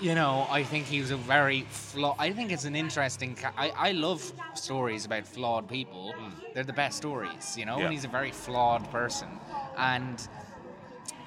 [0.00, 2.16] you know, I think he was a very flawed.
[2.18, 3.34] I think it's an interesting.
[3.34, 6.14] Ca- I I love stories about flawed people.
[6.54, 7.78] They're the best stories, you know.
[7.78, 7.84] Yeah.
[7.84, 9.28] And he's a very flawed person,
[9.76, 10.28] and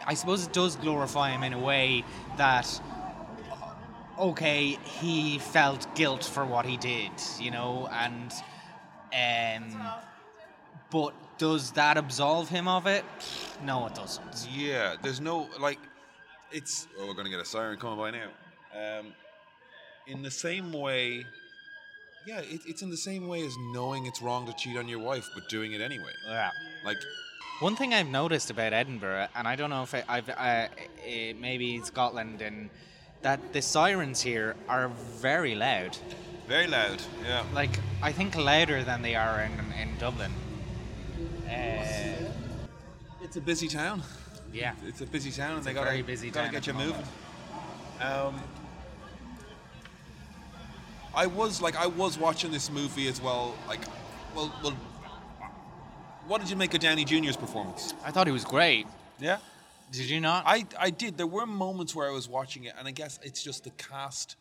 [0.06, 2.04] I suppose it does glorify him in a way
[2.38, 2.82] that.
[4.20, 8.32] Okay, he felt guilt for what he did, you know, and
[9.14, 9.82] um,
[10.92, 13.04] but does that absolve him of it?
[13.66, 14.48] No, it doesn't.
[14.54, 15.80] Yeah, there's no like,
[16.52, 16.88] it's.
[17.00, 18.28] Oh, we're gonna get a siren coming by now.
[18.76, 19.14] Um,
[20.08, 21.26] in the same way,
[22.26, 25.00] yeah, it, it's in the same way as knowing it's wrong to cheat on your
[25.00, 26.12] wife, but doing it anyway.
[26.28, 26.52] Yeah.
[26.86, 26.98] Like,
[27.60, 30.68] One thing I've noticed about Edinburgh, and I don't know if I, I've uh, uh,
[31.40, 32.70] maybe Scotland, and
[33.22, 34.88] that the sirens here are
[35.20, 35.96] very loud.
[36.48, 37.02] very loud.
[37.24, 37.44] Yeah.
[37.54, 40.32] Like I think louder than they are in in Dublin.
[41.48, 42.32] Uh,
[43.22, 44.02] it's a busy town.
[44.52, 44.74] Yeah.
[44.88, 47.06] It's a busy town, and they a got very busy gotta get you moving.
[48.02, 48.42] Um,
[51.14, 53.56] I was like, I was watching this movie as well.
[53.68, 53.82] Like,
[54.36, 54.74] well, well,
[56.28, 57.94] what did you make of Downey Jr.'s performance?
[58.06, 58.88] I thought he was great.
[59.20, 59.38] Yeah,
[59.92, 60.44] Did you not?
[60.48, 61.18] I I did.
[61.18, 64.36] There were moments where I was watching it, and I guess it's just the cast,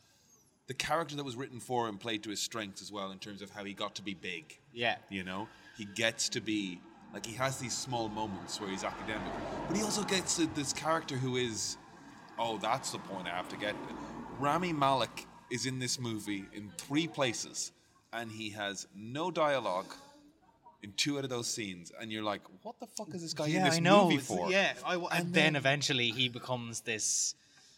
[0.69, 3.43] the character that was written for him played to his strengths as well in terms
[3.43, 4.59] of how he got to be big.
[4.73, 4.97] yeah.
[5.09, 6.81] You know, he gets to be
[7.13, 9.33] like he has these small moments where he's academic,
[9.67, 11.77] but he also gets this character who is,
[12.39, 13.75] oh, that's the point I have to get.
[14.39, 17.73] Rami Malek is in this movie in three places,
[18.13, 19.93] and he has no dialogue
[20.83, 23.47] in two out of those scenes, and you're like, what the fuck is this guy
[23.47, 24.05] in yeah, this I know.
[24.05, 24.51] movie it's- for?
[24.51, 27.35] Yeah, I, and, And then, then- eventually he becomes this.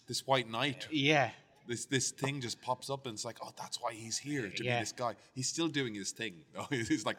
[0.09, 0.89] This white knight.
[0.91, 1.31] Yeah,
[1.69, 4.65] This this thing just pops up and it's like, oh, that's why he's here to
[4.65, 4.79] Yeah.
[4.79, 5.15] be this guy.
[5.33, 6.35] He's still doing his thing.
[6.55, 6.67] though.
[6.71, 7.17] he's like,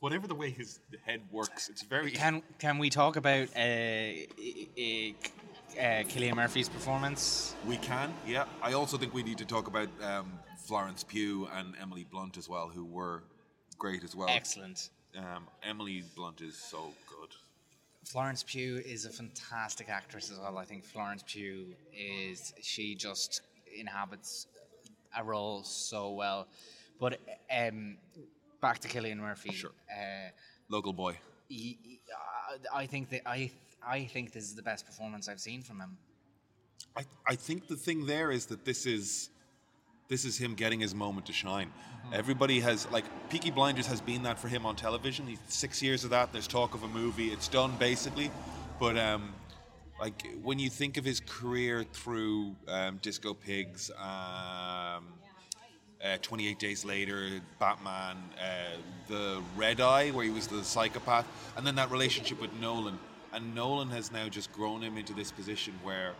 [0.00, 2.10] whatever the way his head works, it's very.
[2.12, 5.12] Can can we talk about uh, uh,
[5.78, 7.54] uh, Cillian Murphy's performance?
[7.66, 8.44] We can, yeah.
[8.62, 12.48] I also think we need to talk about um, Florence Pugh and Emily Blunt as
[12.48, 13.22] well, who were
[13.78, 14.28] great as well.
[14.30, 14.90] Excellent.
[15.16, 17.30] Um, Emily Blunt is so good.
[18.04, 20.58] Florence Pugh is a fantastic actress as well.
[20.58, 23.42] I think Florence Pugh is she just
[23.78, 24.46] inhabits
[25.16, 26.46] a role so well.
[26.98, 27.18] But
[27.54, 27.96] um,
[28.60, 29.52] back to Cillian Murphy.
[29.52, 29.72] Sure.
[29.90, 30.30] Uh,
[30.68, 31.16] Local boy.
[31.48, 31.78] he-
[32.14, 33.50] uh, I think that I
[33.86, 35.96] I think this is the best performance I've seen from him.
[36.96, 39.30] I, I think the thing there is that this is
[40.08, 41.70] this is him getting his moment to shine.
[42.12, 45.26] Everybody has like Peaky Blinders has been that for him on television.
[45.26, 46.32] He's six years of that.
[46.32, 47.28] There's talk of a movie.
[47.28, 48.30] It's done basically,
[48.80, 49.32] but um,
[50.00, 55.04] like when you think of his career through um, Disco Pigs, um,
[56.02, 61.66] uh, 28 Days Later, Batman, uh, the Red Eye, where he was the psychopath, and
[61.66, 62.98] then that relationship with Nolan.
[63.32, 66.12] And Nolan has now just grown him into this position where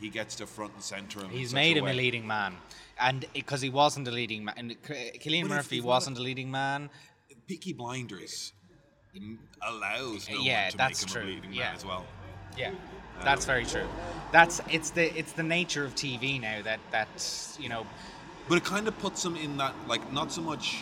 [0.00, 1.30] he gets to front and center him.
[1.30, 2.54] He's made a him a leading man,
[2.98, 6.90] and because he wasn't a leading man, and Cillian But Murphy wasn't a leading man.
[7.46, 8.52] Peaky Blinders
[9.62, 11.30] allows Nolan Yeah, to that's make him true.
[11.30, 11.64] a leading Yeah.
[11.66, 12.06] man as well.
[12.56, 12.76] Yeah, um,
[13.24, 13.86] that's very true.
[14.32, 17.08] That's it's the it's the nature of TV now that that
[17.60, 17.86] you know
[18.48, 20.78] But it kind of puts him in that like not so much,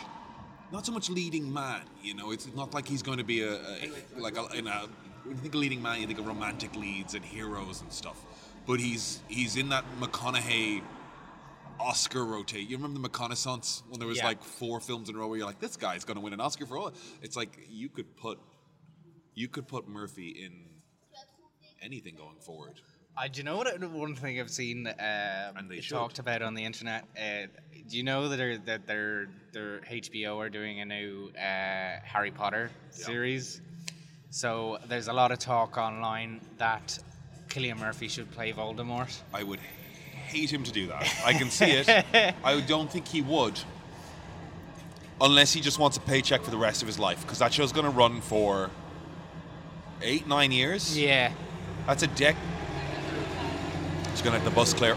[0.72, 1.82] not so much leading man.
[2.02, 4.88] You know, it's not like he's going to be a, a like a, in a.
[5.24, 8.20] When you think of leading man, you think of romantic leads and heroes and stuff.
[8.66, 10.82] But he's he's in that McConaughey
[11.80, 12.68] Oscar rotate.
[12.68, 14.26] You remember the McConaissance when there was Yeah.
[14.26, 16.40] like four films in a row where you're like, this guy's going to win an
[16.40, 16.92] Oscar for all.
[17.22, 18.38] It's like you could put
[19.34, 20.66] you could put Murphy in
[21.80, 22.80] anything going forward.
[23.16, 26.64] I do you know what one thing I've seen um, they talked about on the
[26.64, 27.04] internet.
[27.16, 27.46] Uh,
[27.88, 32.30] do you know that they're, that their their HBO are doing a new uh, Harry
[32.30, 33.60] Potter series?
[34.32, 36.98] So there's a lot of talk online that
[37.48, 39.14] Cillian Murphy should play Voldemort.
[39.34, 41.06] I would hate him to do that.
[41.22, 42.34] I can see it.
[42.42, 43.60] I don't think he would.
[45.20, 47.20] Unless he just wants a paycheck for the rest of his life.
[47.20, 48.70] Because that show's going to run for
[50.00, 50.98] eight, nine years.
[50.98, 51.30] Yeah,
[51.86, 52.36] That's a deck.
[54.12, 54.96] He's going to have the bus clear.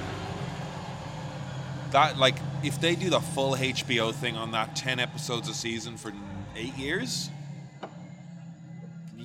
[1.92, 5.98] That, like, if they do the full HBO thing on that 10 episodes a season
[5.98, 6.14] for
[6.56, 7.30] eight years,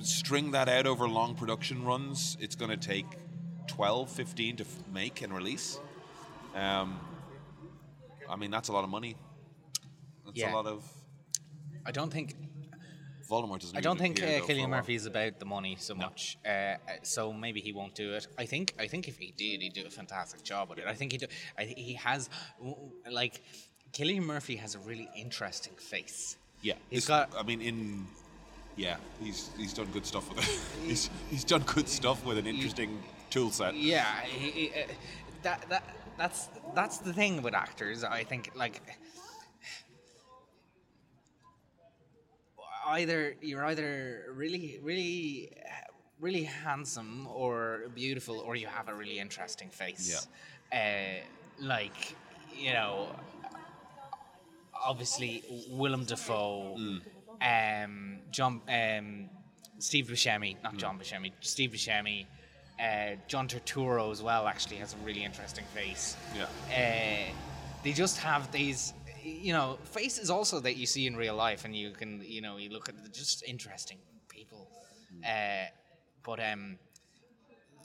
[0.05, 3.05] string that out over long production runs, it's going to take
[3.67, 5.79] 12, 15 to f- make and release.
[6.55, 6.99] Um,
[8.29, 9.15] I mean, that's a lot of money.
[10.25, 10.53] That's Yeah.
[10.53, 10.83] a lot of.
[11.85, 12.35] I don't think
[13.29, 13.77] Voldemort doesn't.
[13.77, 14.69] I don't think uh, though, for a Cillian.
[14.69, 16.37] Murphy is about the money so much.
[16.45, 18.27] Uh, uh, so maybe he won't do it.
[18.37, 18.73] I think.
[18.79, 20.85] I think if he did, he'd do a fantastic job with it.
[20.87, 21.27] I think he do.
[21.57, 22.29] I, he has,
[23.09, 23.41] like,
[23.93, 26.37] Cillian Murphy has a really interesting face.
[26.61, 28.05] Yeah, He's got- I mean, in
[28.75, 30.59] yeah, he's he's done good stuff with it.
[30.87, 33.75] he's he's done good stuff with an interesting tool set.
[33.75, 34.87] Yeah, he, he, uh,
[35.43, 35.83] that that
[36.17, 38.03] that's that's the thing with actors.
[38.03, 38.81] I think like
[42.87, 45.51] either you're either really really
[46.21, 50.27] really handsome or beautiful, or you have a really interesting face.
[50.71, 50.79] Yeah.
[50.79, 52.15] Uh, like
[52.55, 53.07] you know,
[54.73, 56.75] obviously Willem Dafoe,
[57.41, 59.29] um, John, um,
[59.79, 62.25] Steve Buscemi, not John Buscemi, Steve Buscemi.
[62.79, 66.15] Uh, John Turturro as well actually has a really interesting face.
[66.35, 66.45] Yeah.
[66.75, 67.31] Uh,
[67.83, 71.75] they just have these, you know, faces also that you see in real life, and
[71.75, 74.67] you can, you know, you look at just interesting people.
[75.23, 75.67] Uh,
[76.23, 76.77] but um,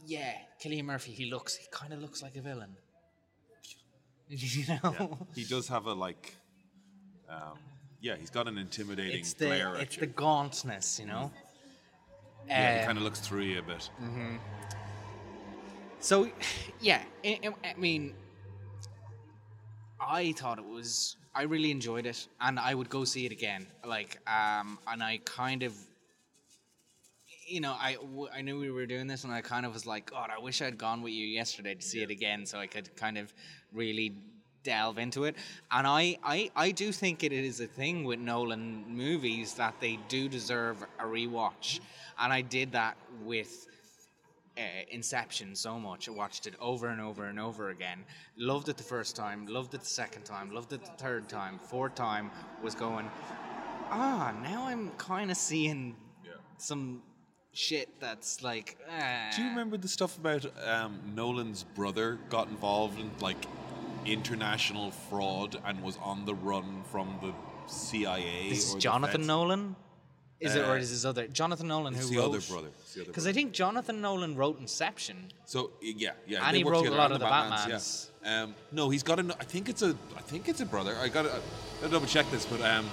[0.06, 0.32] yeah,
[0.62, 2.76] Cillian Murphy, he looks, he kind of looks like a villain.
[4.28, 6.34] you know, He does have a like,
[7.28, 7.58] um,
[8.06, 11.32] yeah, he's got an intimidating it's the glare at it's the gauntness, you know.
[12.46, 13.90] Yeah, he Um, kind of looks through you a bit.
[15.98, 16.30] So,
[16.80, 18.14] yeah, I, I- mean,
[20.00, 21.16] I thought it was.
[21.34, 23.66] I really enjoyed it, and I would go see it again.
[23.84, 25.74] Like, um, and I kind of,
[27.46, 29.84] you know, I, w- I knew we were doing this, and I kind of was
[29.84, 32.66] like, God, I wish I'd gone with you yesterday to see it again, so I
[32.68, 33.34] could kind of
[33.72, 34.14] really
[34.66, 35.36] delve into it.
[35.70, 39.98] And I, I, I do think it is a thing with Nolan movies that they
[40.08, 41.80] do deserve a rewatch,
[42.20, 43.68] and I did that with
[44.58, 46.08] uh, Inception so much.
[46.08, 48.04] I watched it over and over and over again.
[48.36, 51.58] Loved it the first time, loved it the second time, loved it the third time,
[51.58, 52.30] fourth time
[52.62, 53.08] was going,
[53.90, 55.94] ah, now I'm kind of seeing
[56.58, 57.02] some
[57.52, 58.76] shit that's like.
[59.34, 63.42] Do you remember the stuff about um, Nolan's brother got involved in like
[64.06, 67.32] international fraud and was on the run from the
[67.70, 68.48] CIA?
[68.48, 69.26] This is or the Jonathan feds?
[69.26, 69.76] Nolan?
[70.38, 72.28] Is it, or Uh, is his other Jonathan Nolan It's who the wrote?
[72.28, 72.68] other brother.
[72.80, 75.32] It's the other Because I think Jonathan Nolan wrote Inception.
[75.46, 78.10] So yeah, yeah, And they he work wrote a lot of the Batmans.
[78.22, 78.42] Yeah.
[78.42, 79.36] Um, no, he's got a.
[79.40, 79.96] I think it's a.
[80.16, 80.94] I think it's a brother.
[81.00, 82.84] I got to double check this, but um,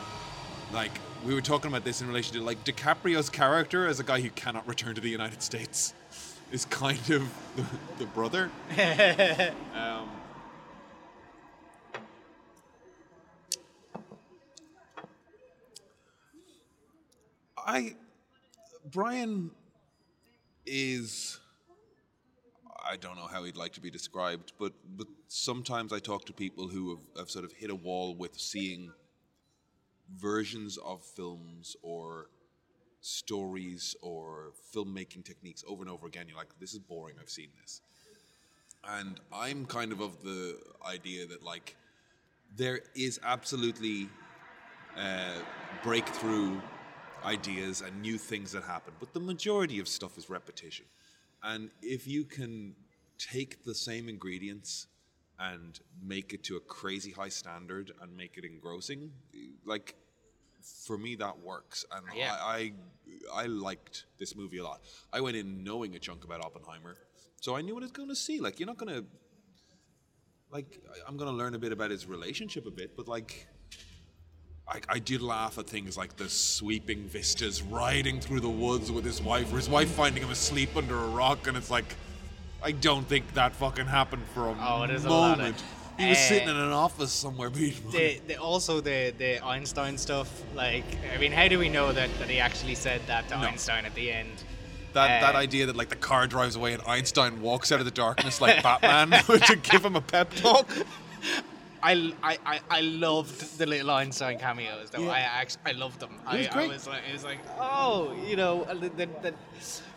[0.71, 0.91] like
[1.25, 4.29] we were talking about this in relation to like DiCaprio's character as a guy who
[4.29, 5.93] cannot return to the United States
[6.53, 7.65] is kind of the,
[7.97, 8.51] the brother.
[9.75, 10.09] um,
[17.65, 17.95] I
[18.91, 19.51] Brian
[20.65, 21.39] is
[22.85, 26.33] I don't know how he'd like to be described, but but sometimes I talk to
[26.33, 28.91] people who have, have sort of hit a wall with seeing
[30.17, 32.27] versions of films or
[33.01, 36.25] stories or filmmaking techniques over and over again.
[36.27, 37.15] You're like, this is boring.
[37.21, 37.81] I've seen this,
[38.83, 41.77] and I'm kind of of the idea that like
[42.55, 44.09] there is absolutely
[44.97, 45.39] uh,
[45.83, 46.59] breakthrough
[47.25, 50.85] ideas and new things that happen, but the majority of stuff is repetition.
[51.43, 52.75] And if you can
[53.17, 54.87] take the same ingredients
[55.39, 59.11] and make it to a crazy high standard and make it engrossing,
[59.65, 59.95] like
[60.85, 61.85] for me that works.
[61.91, 62.37] And Yeah.
[62.41, 62.73] I,
[63.35, 64.81] I I liked this movie a lot.
[65.11, 66.95] I went in knowing a chunk about Oppenheimer,
[67.41, 68.39] so I knew what I was going to see.
[68.39, 69.05] Like you're not going to
[70.51, 73.47] like I'm going to learn a bit about his relationship a bit, but like
[74.73, 79.05] I, I did laugh at things like the sweeping vistas, riding through the woods with
[79.05, 81.95] his wife, or his wife finding him asleep under a rock, and it's like,
[82.63, 85.61] I don't think that fucking happened for a Oh, there's a moment.
[85.99, 86.21] he was Eh.
[86.29, 87.49] sitting in an office somewhere
[87.91, 90.41] the, the also the the Einstein stuff.
[90.55, 93.47] Like, I mean, how do we know that, that he actually said that to No.
[93.47, 94.43] Einstein at the end?
[94.93, 95.39] that that eh.
[95.39, 98.61] idea that like the car drives away and Einstein walks out of the darkness like
[98.63, 99.09] Batman
[99.47, 100.69] to give him a pep talk.
[101.83, 105.01] I, I, I, I loved the little Einstein cameos though.
[105.01, 105.11] Yeah.
[105.11, 106.11] I actually I loved them.
[106.31, 106.69] It was I, I great.
[106.69, 108.65] was like it was like oh you know
[108.95, 109.33] then, then,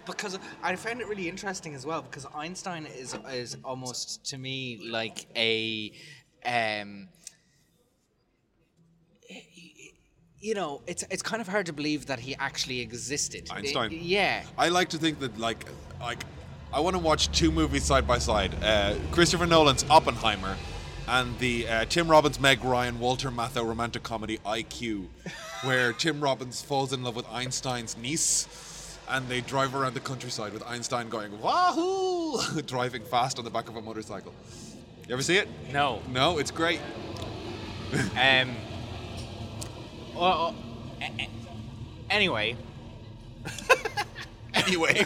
[0.05, 4.81] because I found it really interesting as well because Einstein is is almost to me
[4.91, 5.93] like a
[6.45, 7.09] um
[10.41, 13.49] you know it's it's kind of hard to believe that he actually existed.
[13.51, 13.91] Einstein.
[13.93, 14.43] yeah.
[14.59, 15.65] I like to think that like
[16.01, 16.25] like
[16.73, 18.53] I want to watch two movies side by side.
[18.61, 20.57] Uh, Christopher Nolan's Oppenheimer
[21.09, 25.07] and the uh, Tim Robbins, Meg Ryan, Walter Matthau romantic comedy IQ,
[25.65, 28.49] where Tim Robbins falls in love with Einstein's niece.
[29.09, 33.69] And they drive around the countryside with Einstein going wahoo, driving fast on the back
[33.69, 34.35] of a motorcycle.
[35.07, 35.49] You ever see it?
[35.73, 36.03] No.
[36.11, 36.81] No, it's great.
[38.21, 38.57] Um.
[40.17, 40.57] Well,
[41.01, 41.31] a- a-
[42.11, 42.57] anyway,
[44.55, 45.05] Anyway,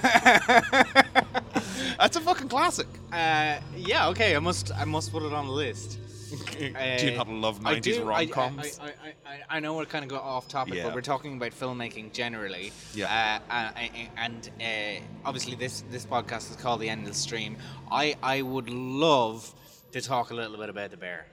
[2.00, 2.88] that's a fucking classic.
[3.12, 4.34] uh, yeah, okay.
[4.34, 5.98] I must, I must put it on the list.
[6.58, 6.64] Do
[7.06, 8.78] you not love I 90s do- I- rom coms?
[8.80, 8.90] I, I,
[9.26, 10.84] I, I, know we're kind of got off topic, Yeah.
[10.84, 12.72] but we're talking about filmmaking generally.
[12.94, 13.40] Yeah.
[13.50, 17.56] Uh, and and uh, obviously, this this podcast is called the Endless Stream.
[17.90, 19.52] I I would love
[19.90, 21.27] to talk a little bit about the bear.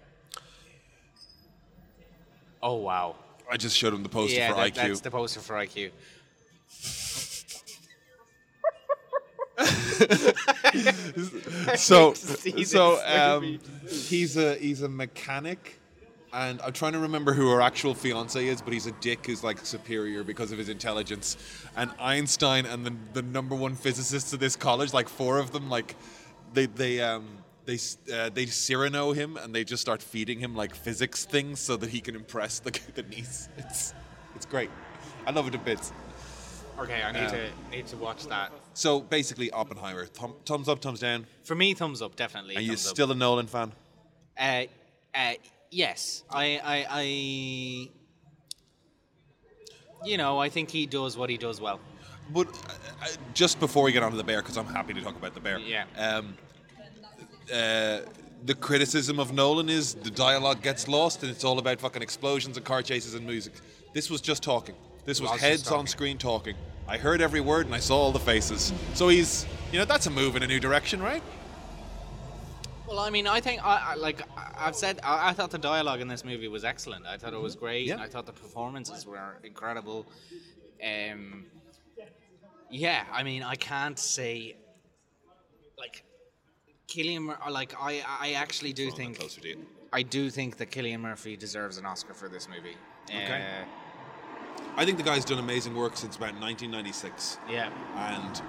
[2.64, 3.18] Oh wow!
[3.52, 4.88] I just showed him the poster yeah, for that- IQ.
[4.88, 5.92] that's the poster for IQ.
[11.76, 15.80] so so um, he's a he's a mechanic
[16.34, 19.44] and I'm trying to remember who her actual fiance is, but he's a dick who's
[19.44, 21.38] like superior because of his intelligence.
[21.76, 25.70] And Einstein and the, the number one physicists of this college, like four of them,
[25.70, 25.96] like
[26.54, 27.26] they they um
[27.66, 27.78] they
[28.14, 31.90] uh, they Cyrano him and they just start feeding him like physics things so that
[31.90, 33.50] he can impress the the niece.
[33.58, 33.94] It's
[34.36, 34.70] it's great.
[35.26, 35.92] I love it to bits.
[36.78, 38.52] Okay, I need Um, to need to watch that.
[38.78, 41.26] So basically, Oppenheimer, thumb, thumbs up, thumbs down.
[41.44, 42.58] For me, thumbs up, definitely.
[42.58, 42.92] Are you thumbs up.
[42.92, 43.72] still a Nolan fan?
[44.40, 44.66] Uh,
[45.16, 45.34] uh,
[45.72, 47.02] yes, I, I, I,
[50.06, 51.80] you know, I think he does what he does well.
[52.32, 52.52] but uh,
[53.02, 55.34] uh, just before we get on to the bear, because I'm happy to talk about
[55.34, 55.58] the bear.
[55.58, 55.86] Yeah.
[55.98, 56.38] Um,
[57.52, 58.02] uh,
[58.46, 62.58] the criticism of Nolan is the dialogue gets lost, and it's all about fucking explosions
[62.58, 63.54] and car chases and music.
[63.94, 64.76] This was just talking.
[65.06, 66.56] This was Was heads on screen talking.
[66.88, 68.72] I heard every word and I saw all the faces.
[68.94, 71.22] So he's, you know, that's a move in a new direction, right?
[72.88, 74.22] Well, I mean, I think I, I like
[74.58, 77.06] I've said I, I thought the dialogue in this movie was excellent.
[77.06, 77.88] I thought it was great.
[77.88, 78.00] Yeah.
[78.00, 80.06] I thought the performances were incredible.
[80.82, 81.46] Um,
[82.70, 84.56] yeah, I mean, I can't say
[85.78, 86.04] like
[86.88, 87.24] Cillian.
[87.24, 89.66] Mur- Like I, I actually do think Closer to you.
[89.92, 92.78] I do think that Cillian Murphy deserves an Oscar for this movie.
[93.10, 93.42] Okay.
[93.62, 93.66] Uh,
[94.76, 97.72] I think the guy's done amazing work since about 1996, yeah.
[97.96, 98.42] and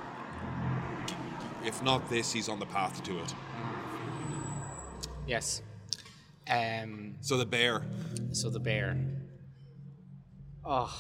[1.65, 3.35] if not this, he's on the path to it.
[5.27, 5.63] Yes.
[6.49, 7.15] Um.
[7.21, 7.83] So the bear.
[8.33, 8.97] So the bear.
[10.65, 10.95] Oh,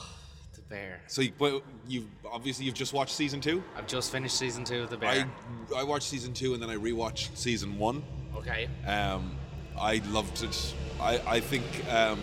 [0.54, 1.00] the bear.
[1.06, 3.62] So you, well, you've obviously you've just watched season two.
[3.76, 5.28] I've just finished season two of the I bear.
[5.76, 8.02] I watched season two and then I rewatched season one.
[8.36, 8.68] okay.
[8.86, 9.36] Um,
[9.78, 10.74] I loved it.
[11.00, 12.20] I I think um,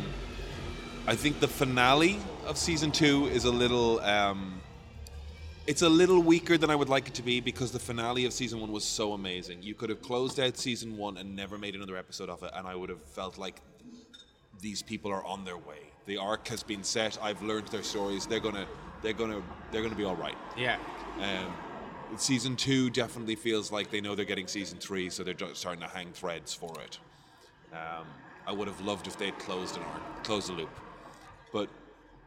[1.08, 4.00] I think the finale of season two is a little.
[4.00, 4.60] Um,
[5.68, 8.34] it's a little weaker than I would like it to be because the finale of
[8.34, 9.62] season one was so amazing.
[9.62, 12.68] You could have closed out season one and never made another episode of it, and
[12.68, 13.62] I would have felt like
[14.62, 15.92] these people are on their way.
[16.08, 17.18] The arc has been set.
[17.22, 18.26] I've learned their stories.
[18.26, 18.68] They're gonna,
[19.02, 19.42] they're gonna,
[19.72, 20.38] they're gonna be all right.
[20.58, 20.78] Yeah.
[21.20, 21.54] Um,
[22.18, 25.82] season two definitely feels like they know they're getting season three, so they're just starting
[25.82, 27.00] to hang threads for it.
[27.74, 28.06] Um,
[28.48, 30.70] I would have loved if they'd closed an arc, closed a loop,
[31.56, 31.70] but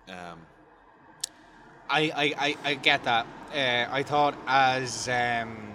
[0.08, 0.38] um,
[1.90, 3.26] I, I, I, I get that.
[3.54, 5.74] Uh, I thought as um,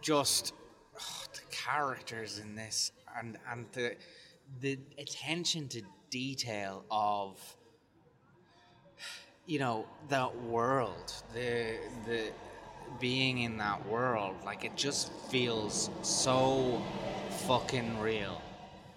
[0.00, 0.54] just
[0.96, 3.96] oh, the characters in this and and the
[4.60, 7.36] the attention to detail of
[9.46, 12.30] you know that world, the the
[13.00, 16.80] being in that world, like it just feels so
[17.48, 18.40] fucking real.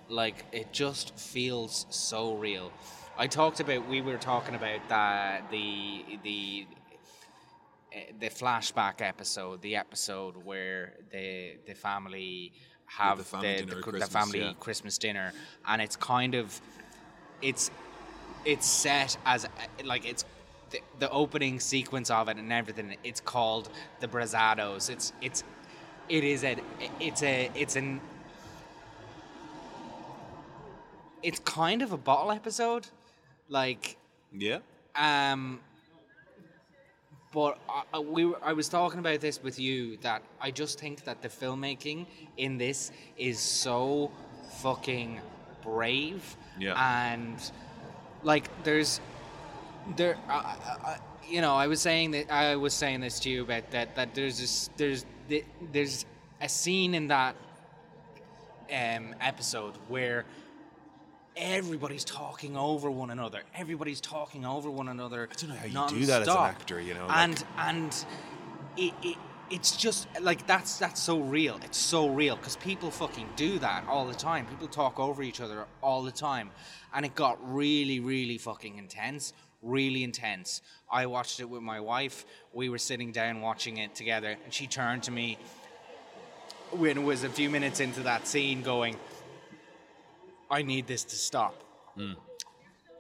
[0.10, 2.72] Like it just feels so real.
[3.18, 6.68] I talked about we were talking about that the the
[7.96, 12.54] uh, the flashback episode, the episode where the the family
[12.86, 14.54] have the the family the, the Christmas, family yeah.
[14.60, 15.34] Christmas dinner,
[15.68, 16.60] and it's kind of
[17.42, 17.72] it's
[18.46, 19.50] it's set as uh,
[19.86, 20.26] like it's
[20.72, 22.96] the, the opening sequence of it and everything.
[23.04, 24.90] It's called the Berzattos.
[24.90, 25.44] It's it's
[26.10, 26.58] it is a
[27.00, 28.02] it's a it's an
[31.24, 32.88] it's kind of a bottle episode,
[33.50, 33.98] like
[34.38, 34.60] yeah,
[34.96, 35.60] um,
[37.34, 37.58] but
[37.94, 41.22] I, we were, I was talking about this with you that I just think that
[41.22, 42.06] the filmmaking
[42.38, 44.12] in this is so
[44.62, 45.20] fucking
[45.64, 46.36] brave.
[46.60, 46.74] Yeah.
[47.14, 47.38] And
[48.22, 49.02] like there's
[49.98, 50.98] there I, I-
[51.28, 54.14] you know I was saying that I was saying this to you about that that
[54.14, 56.06] there's this there's the- there's
[56.42, 57.36] a scene in that
[58.72, 60.26] um, episode where
[61.36, 63.42] everybody's talking over one another.
[63.56, 65.30] Everybody's talking over one another.
[65.32, 68.06] I don't know how you do that as an actor, you know, like- And and
[68.78, 69.18] it, it
[69.50, 71.60] it's just like that's that's so real.
[71.64, 74.46] It's so real because people fucking do that all the time.
[74.48, 76.50] People talk over each other all the time,
[76.94, 79.34] and it got really really fucking intense.
[79.62, 80.62] Really intense.
[80.92, 82.26] I watched it with my wife.
[82.52, 85.38] We were sitting down watching it together, and she turned to me
[86.72, 88.98] when it was a few minutes into that scene going,
[90.50, 91.56] I need this to stop.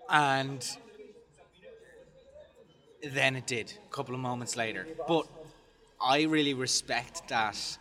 [0.09, 0.65] And
[3.03, 4.87] then it did, a couple of moments later.
[5.07, 5.27] But
[6.01, 7.77] I really respect that.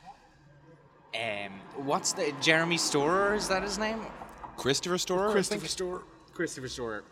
[1.15, 3.35] Um, what's the Jeremy Storer?
[3.35, 4.01] Is that his name?
[4.57, 5.31] Christopher Storer.
[5.33, 5.69] Christopher?
[5.69, 6.03] Storer.
[6.35, 7.05] Christopher Storer.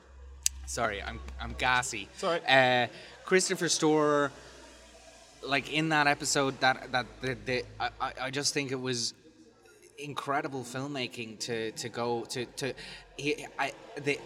[0.66, 2.08] Sorry, I'm I'm gassy.
[2.16, 2.40] Sorry.
[2.48, 2.86] Uh,
[3.24, 4.30] Christopher Storer,
[5.42, 9.12] like in that episode, that that the, the I- I just think it was
[10.04, 12.74] incredible filmmaking to to go to to
[13.16, 13.72] he, I
[14.02, 14.18] the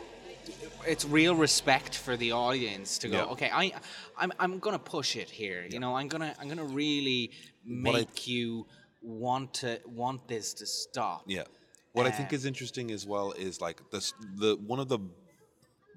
[0.87, 3.33] it's real respect for the audience to go Yeah.
[3.35, 3.73] okay I
[4.17, 7.31] I'm I'm gonna push it here you know I'm gonna I'm gonna really
[7.67, 8.67] What I- make you
[9.03, 11.45] want to want this to stop Yeah.
[11.93, 14.99] What I think is interesting as well is like this the one of the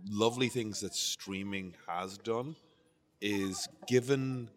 [0.10, 2.56] lovely things that streaming has done
[3.20, 4.50] is given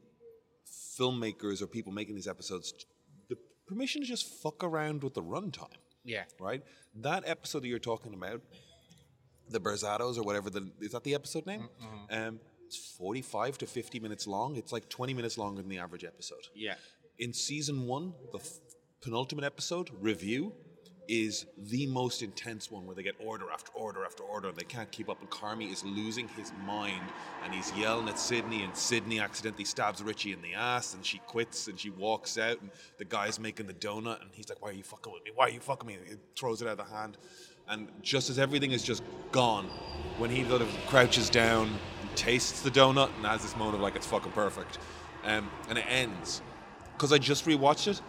[0.99, 2.75] filmmakers or people making these episodes
[3.71, 6.63] permission to just fuck around with the runtime, yeah right?
[7.09, 8.41] That episode that you're talking about,
[9.49, 11.69] the Berzattos or whatever the is that the episode name?
[12.11, 14.57] Um, it's 45 to 50 minutes long.
[14.57, 16.75] It's like 20 minutes longer than the average episode yeah
[17.19, 18.59] in season one, the f-
[19.03, 20.53] penultimate episode, review,
[21.11, 24.65] is the most intense one where they get order after order after order and they
[24.65, 25.21] can't keep up.
[25.21, 27.03] And Carmy is losing his mind
[27.45, 31.19] and he's yelling at Sydney, and Sydney accidentally stabs Richie in the ass and she
[31.27, 32.61] quits and she walks out.
[32.61, 35.33] And the guy's making the donut and he's like, Why are you fucking with me?
[35.35, 35.95] Why are you fucking me?
[35.95, 37.19] And he throws it out of the hand.
[37.69, 39.03] And just as everything is just
[39.33, 39.65] gone,
[40.19, 41.77] when he sort of crouches down,
[42.15, 44.79] tastes the donut, and has this moment of like, It's fucking perfect.
[45.25, 46.41] Um, and it ends.
[46.93, 48.01] Because I just rewatched it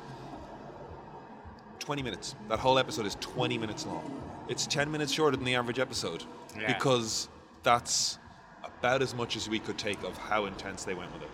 [1.82, 2.36] 20 minutes.
[2.47, 4.21] That whole episode is 20 minutes long.
[4.47, 6.23] It's 10 minutes shorter than the average episode
[6.57, 6.67] Yeah.
[6.71, 7.27] because
[7.63, 8.17] that's
[8.63, 11.29] about as much as we could take of how intense they went with it.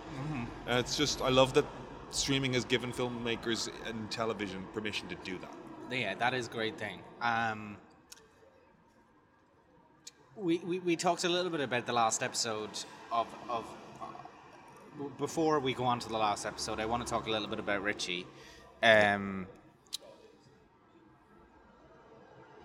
[0.68, 1.66] And it's just, I love that
[2.12, 5.54] streaming has given filmmakers and television permission to do that.
[5.92, 7.00] Yeah, that is a great thing.
[7.22, 7.78] Um,
[10.36, 12.70] we, we, we talked a little bit about the last episode
[13.12, 13.66] of, of
[14.02, 17.48] uh, before we go on to the last episode, I want to talk a little
[17.48, 18.26] bit about Richie.
[18.84, 19.48] Um,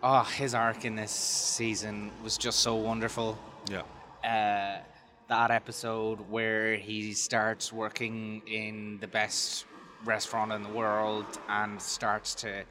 [0.03, 3.39] oh, his arc in this season was just so wonderful.
[3.71, 3.83] Yeah.
[4.25, 4.83] Uh,
[5.29, 9.65] that episode where he starts working in the best
[10.05, 12.65] restaurant in the world and starts to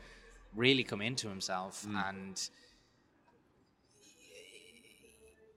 [0.56, 2.50] really come into himself and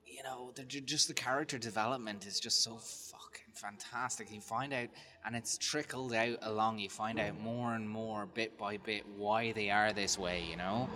[0.07, 4.33] you know the, just the character development is just so fucking fantastic.
[4.33, 4.89] You find out
[5.25, 6.79] and it's trickled out along.
[6.79, 10.57] You find out more and more bit by bit why they are this way you
[10.57, 10.89] know?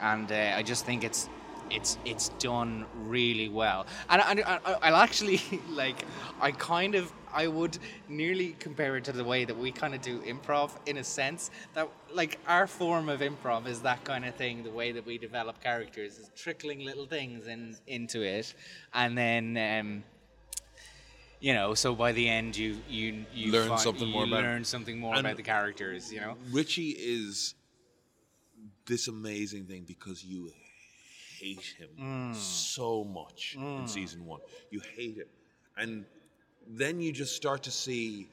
[0.00, 1.28] And uh, i just think it's
[1.70, 3.86] it's it's done really well.
[4.10, 5.40] And I, I, i'll actually
[5.70, 6.04] like
[6.40, 10.02] i kind of i would nearly compare it to the way that we kind of
[10.02, 14.34] do improv in a sense that like our form of improv is that kind of
[14.34, 18.54] thing the way that we develop characters is trickling little things in into it.
[18.92, 20.04] And then um
[21.44, 24.64] you know so by the end you you you Learn find- something more about- learn
[24.64, 27.54] something more about the characters you know Richie is
[28.86, 30.50] this amazing thing because you
[31.38, 32.34] hate him mm.
[32.34, 33.88] so much in mm.
[33.88, 34.40] season one.
[34.70, 35.26] You hate him.
[35.76, 36.04] And
[36.68, 38.28] then you just start to see,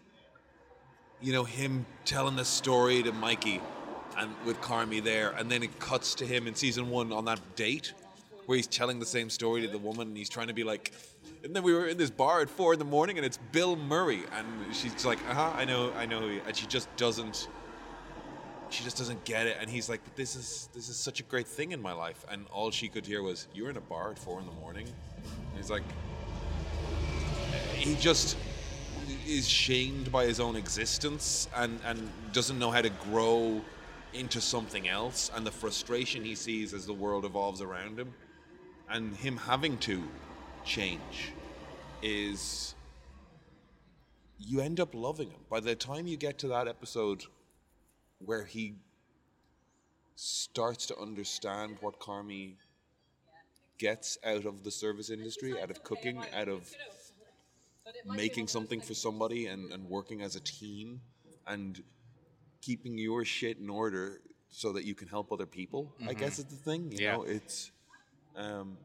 [1.22, 3.62] you know, him telling the story to Mikey
[4.18, 5.32] and with Carmy there.
[5.32, 7.93] And then it cuts to him in season one on that date
[8.45, 10.91] where he's telling the same story to the woman and he's trying to be like,
[11.43, 13.75] and then we were in this bar at four in the morning and it's Bill
[13.75, 14.23] Murray.
[14.33, 16.27] And she's like, uh huh, I know, I know.
[16.45, 17.47] And she just doesn't
[18.69, 21.23] she just doesn't get it and he's like but this is this is such a
[21.23, 24.11] great thing in my life and all she could hear was you're in a bar
[24.11, 25.83] at four in the morning and he's like
[27.73, 28.37] he just
[29.27, 33.59] is shamed by his own existence and and doesn't know how to grow
[34.13, 38.13] into something else and the frustration he sees as the world evolves around him
[38.89, 40.01] and him having to
[40.64, 41.34] change
[42.01, 42.76] is
[44.39, 47.24] you end up loving him by the time you get to that episode
[48.20, 48.76] where he
[50.16, 52.55] starts to understand what Carmy
[53.78, 56.70] gets out of the service industry, out of cooking, out of
[58.05, 61.01] making something for somebody and, and working as a team
[61.47, 61.84] and
[62.62, 65.91] keeping your shit in order so that you can help other people.
[66.07, 66.91] I guess is the thing.
[66.91, 67.16] You Yeah.
[67.18, 67.72] know, it's
[68.36, 68.78] um,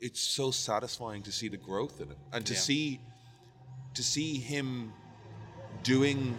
[0.00, 2.58] it's so satisfying to see the growth in it and to Yeah.
[2.60, 3.00] see
[3.94, 4.92] to see him
[5.82, 6.36] doing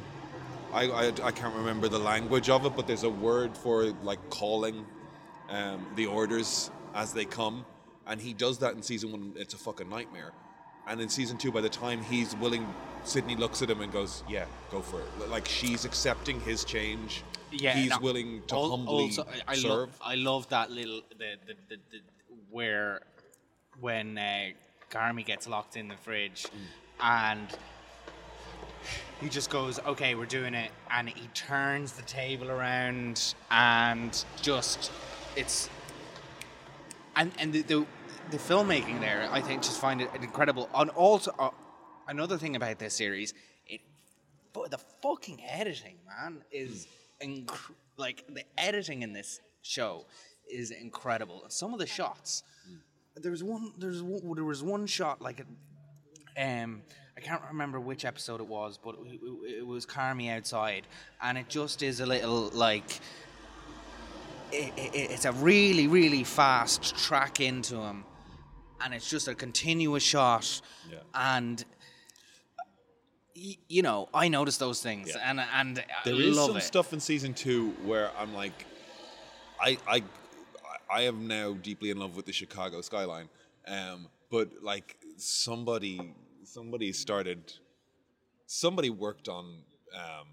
[0.74, 4.20] I, I, I can't remember the language of it, but there's a word for like
[4.30, 4.86] calling
[5.50, 7.66] um, the orders as they come,
[8.06, 9.34] and he does that in season one.
[9.38, 10.34] It's a fucking nightmare,
[10.86, 12.68] and in season two, by the time he's willing,
[13.06, 17.24] Sydney looks at him and goes, "Yeah, go for it." Like she's accepting his change.
[17.50, 19.70] yeah, he's no, willing to al- humbly also, I, I serve.
[19.70, 22.00] Love, I love that little the, the, the, the
[22.52, 23.04] where
[23.80, 24.50] when uh,
[24.90, 26.48] Carmy gets locked in the fridge
[27.00, 27.48] and
[29.22, 34.92] he just goes, "Okay, we're doing it," and he turns the table around and just
[35.36, 35.70] it's
[37.16, 37.86] and and the the,
[38.32, 40.70] the filmmaking there, I think, just find it incredible.
[40.74, 41.50] And also uh,
[42.08, 43.34] another thing about this series,
[43.68, 43.82] it
[44.54, 46.88] the fucking editing, man, is
[47.22, 47.52] inc-
[47.98, 50.06] like the editing in this show
[50.50, 51.44] is incredible.
[51.50, 52.44] Some of the shots,
[53.22, 55.46] there was one, there's one, there was one shot like,
[56.38, 56.82] um,
[57.18, 60.86] I can't remember which episode it was, but it, it, it was Carmy outside,
[61.22, 63.00] and it just is a little like.
[64.52, 68.06] It, it, it's a really, really fast track into him,
[68.82, 71.00] and it's just a continuous shot, Yeah.
[71.14, 71.66] and
[73.36, 75.30] you know, I notice those things, Yeah.
[75.30, 76.62] and and I There is love some it.
[76.64, 78.66] stuff in season two where I'm like,
[79.62, 80.04] I I
[80.92, 83.30] I am now deeply in love with the Chicago skyline,
[83.68, 86.14] um, but like somebody
[86.44, 87.54] somebody started
[88.46, 89.46] somebody worked on
[89.94, 90.28] um,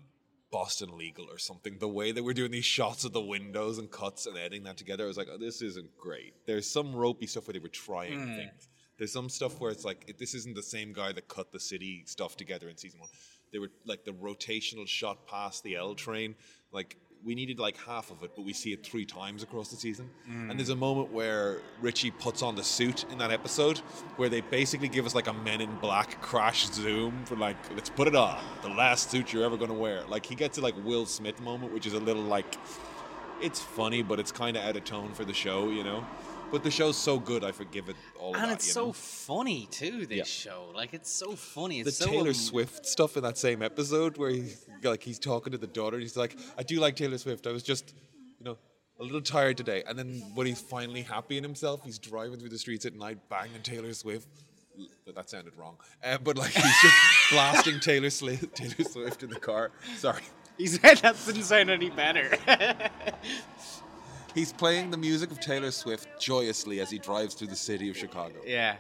[0.51, 1.79] Boston Legal or something.
[1.79, 4.77] The way they were doing these shots of the windows and cuts and editing that
[4.77, 6.33] together, I was like, oh, this isn't great.
[6.47, 8.69] There's some ropey stuff where they were trying things.
[8.97, 11.59] There's some stuff where it's like, it, this isn't the same guy that cut the
[11.59, 13.09] city stuff together in season one.
[13.53, 16.37] They were like the rotational shot past the L train.
[16.71, 19.77] Like, we needed like half of it, but we see it three times across the
[19.77, 20.11] season.
[20.29, 23.79] And there's a moment where Richie puts on the suit in that episode
[24.17, 27.89] where they basically give us like a Men in Black crash zoom for like, let's
[27.89, 30.03] put it on, the last suit you're ever gonna wear.
[30.09, 32.57] Like he gets to like Will Smith moment, which is a little like,
[33.41, 36.07] it's funny, but it's kind of out of tone for the show, you know.
[36.51, 38.31] But the show's so good, I forgive it all.
[38.35, 38.93] of and that, it's so know?
[38.93, 40.07] funny too.
[40.07, 40.25] This Yeah.
[40.25, 41.83] show, like it's so funny.
[41.83, 45.59] the so Taylor Swift stuff in that same episode where he's like he's talking to
[45.59, 45.99] the daughter.
[45.99, 47.47] He's like, "I do like Taylor Swift.
[47.49, 47.93] I was just,
[48.39, 48.57] you know,
[49.01, 52.51] a little tired today." And then when he's finally happy in himself, he's driving through
[52.51, 54.29] the streets at night, banging Taylor Swift.
[54.79, 56.95] L- That sounded wrong, uh, but like he's just
[57.33, 59.73] blasting Taylor, Sli- Taylor Swift in the car.
[59.97, 60.23] Sorry,
[60.57, 62.39] He said that didn't sound any better.
[64.35, 67.97] he's playing the music of Taylor Swift joyously as he drives through the city of
[67.97, 68.35] Chicago.
[68.47, 68.77] yeah.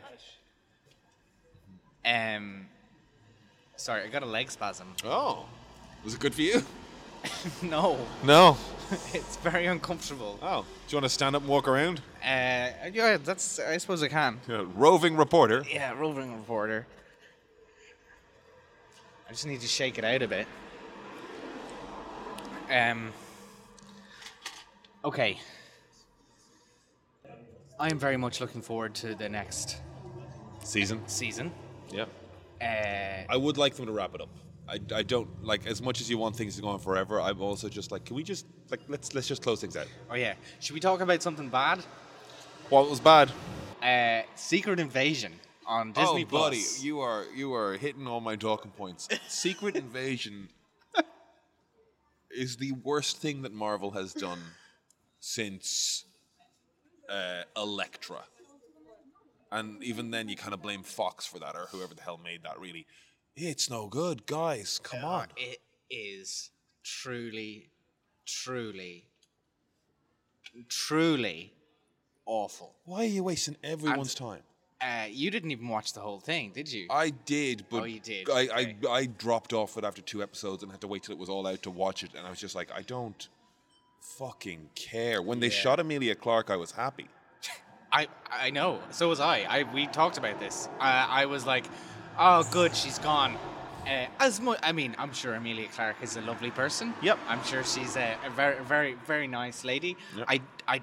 [2.06, 2.66] Um.
[3.76, 4.86] Sorry, I got a leg spasm.
[5.04, 5.46] Oh,
[6.04, 6.62] was it good for you?
[7.62, 8.56] no, No.
[9.14, 10.38] it's very uncomfortable.
[10.42, 12.02] Uh, Oh, do you want to stand up and walk around?
[12.22, 13.58] yeah, that's.
[13.58, 14.38] I suppose I can.
[14.46, 15.64] Yeah, roving reporter.
[15.70, 16.86] Yeah, roving reporter.
[19.26, 20.46] I just need to shake it out a bit.
[22.70, 23.12] Um.
[25.04, 25.38] Okay.
[27.78, 29.76] I am very much looking forward to the next
[30.62, 31.06] Season.
[31.06, 31.52] season.
[31.92, 32.06] Yeah.
[32.62, 34.30] Uh, I would like them to wrap it up.
[34.66, 37.20] I, I don't like as much as you want things to go on forever.
[37.20, 39.86] I'm also just like, can we just like let's let's just close things out.
[40.10, 41.80] oh yeah, should we talk about something bad?
[42.70, 43.30] What was bad?
[43.82, 45.34] Uh, Secret Invasion
[45.66, 46.82] on Disney oh, buddy, Plus.
[46.82, 49.06] you are you are hitting all my talking points.
[49.28, 50.48] Secret Invasion
[52.30, 54.38] is the worst thing that Marvel has done
[55.24, 56.04] since
[57.08, 58.24] uh, Elektra.
[59.50, 62.42] And even then, you kind of blame Fox for that, or whoever the hell made
[62.42, 62.60] that.
[62.60, 62.86] Really,
[63.34, 64.78] it's no good, guys.
[64.82, 65.28] Come on.
[65.36, 66.50] It is
[66.82, 67.70] truly,
[68.26, 69.06] truly,
[70.68, 71.54] truly
[72.26, 72.74] awful.
[72.84, 74.42] Why are you wasting everyone's time?
[74.80, 76.86] Uh, you didn't even watch the whole thing, did you?
[76.90, 78.76] I did, but Oh, you did, I, okay.
[78.86, 81.30] I I dropped off it after two episodes and had to wait till it was
[81.30, 83.26] all out to watch it, and I was just like, I don't
[84.18, 85.20] fucking care.
[85.22, 85.52] When they Yeah.
[85.62, 87.08] shot Emilia Clarke, I was happy.
[87.92, 88.80] I I know.
[88.90, 89.38] So was I.
[89.48, 90.68] I we talked about this.
[90.80, 91.64] I I was like,
[92.18, 93.36] oh, good, she's gone.
[93.86, 96.94] Uh, as much, I mean, I'm sure Emilia Clarke is a lovely person.
[97.02, 97.18] Yep.
[97.28, 99.94] I'm sure she's a, a very, very, very nice lady.
[100.16, 100.26] Yep.
[100.26, 100.80] I, I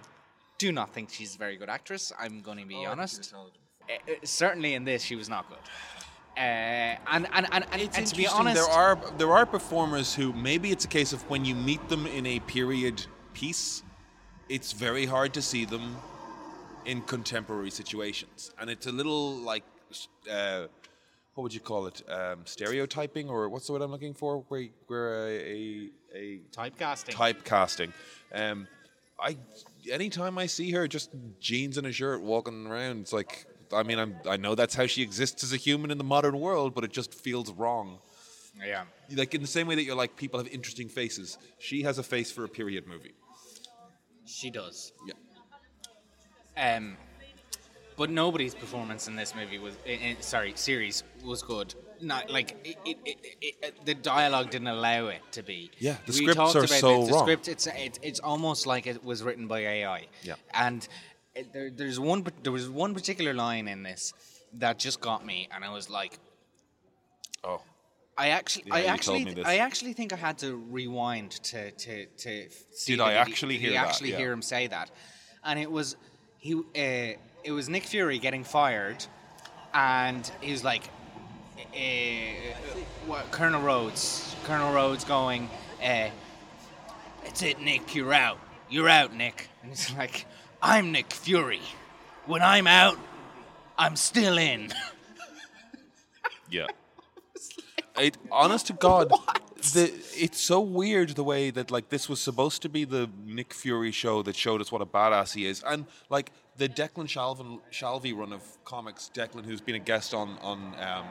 [0.60, 2.14] do not think she's a very good actress.
[2.20, 3.34] I'm going to Oh, be honest.
[3.34, 5.58] Uh, uh, certainly in this, she was not good.
[6.38, 9.46] Uh, and and and, and, It's and to be interesting, honest, there are there are
[9.48, 13.84] performers who maybe it's a case of when you meet them in a period piece,
[14.50, 15.98] it's very hard to see them
[16.86, 19.64] in contemporary situations, and it's a little like.
[20.30, 20.68] Uh,
[21.34, 22.02] what would you call it?
[22.10, 24.44] Um, stereotyping, or what's the word I'm looking for?
[24.50, 27.14] Where, where a, a, a typecasting.
[27.14, 27.94] typecasting.
[28.34, 28.68] Um,
[29.20, 29.38] I
[29.92, 34.00] anytime I see her just jeans and a shirt walking around, it's like I mean
[34.00, 36.84] I'm, I know that's how she exists as a human in the modern world, but
[36.84, 38.00] it just feels wrong.
[38.66, 38.84] yeah.
[39.14, 42.04] Like in the same way that you're like people have interesting faces, she has a
[42.04, 43.14] face for a period movie.
[44.32, 44.94] She does.
[46.58, 46.76] Yeah.
[46.78, 46.98] Um,
[47.98, 51.76] but nobody's performance in this movie was, in, in- sorry, series was good.
[52.02, 52.98] Not like it, it,
[53.42, 55.70] it, the dialogue didn't allow it to be.
[55.78, 57.22] Yeah, the We scripts talked are about so the wrong.
[57.24, 60.08] script, it's, it's it's almost like it was written by AI.
[60.24, 60.34] Yeah.
[60.56, 60.88] And
[61.36, 64.14] it, there, there's one there was one particular line in this
[64.54, 66.18] that just got me, and I was like,
[67.44, 67.62] Oh,
[68.22, 69.44] I actually, Yeah, I actually.
[69.44, 72.94] I actually think I had to rewind to to to see.
[72.94, 73.88] Did I actually did hear you that?
[73.88, 74.18] actually Yeah.
[74.18, 74.92] hear him say that?
[75.44, 75.96] And it was
[76.38, 76.54] he.
[76.54, 79.04] Uh, it was Nick Fury getting fired,
[79.74, 80.84] and he was like,
[81.58, 82.54] uh,
[83.08, 84.36] what, Colonel Rhodes.
[84.44, 85.50] Colonel Rhodes going,
[85.82, 86.10] uh,
[87.24, 87.96] "That's it, Nick.
[87.96, 88.38] You're out.
[88.70, 90.26] You're out, Nick." And he's like,
[90.62, 91.62] "I'm Nick Fury.
[92.28, 93.00] When I'm out,
[93.80, 94.72] I'm still in."
[96.52, 96.68] yeah.
[98.02, 99.12] It, honest to God,
[99.74, 103.54] the it's so weird the way that like this was supposed to be the Nick
[103.54, 107.60] Fury show that showed us what a badass he is, and like the Declan Shalvin,
[107.72, 109.12] Shalvey run of comics.
[109.14, 111.06] Declan, who's been a guest on on um,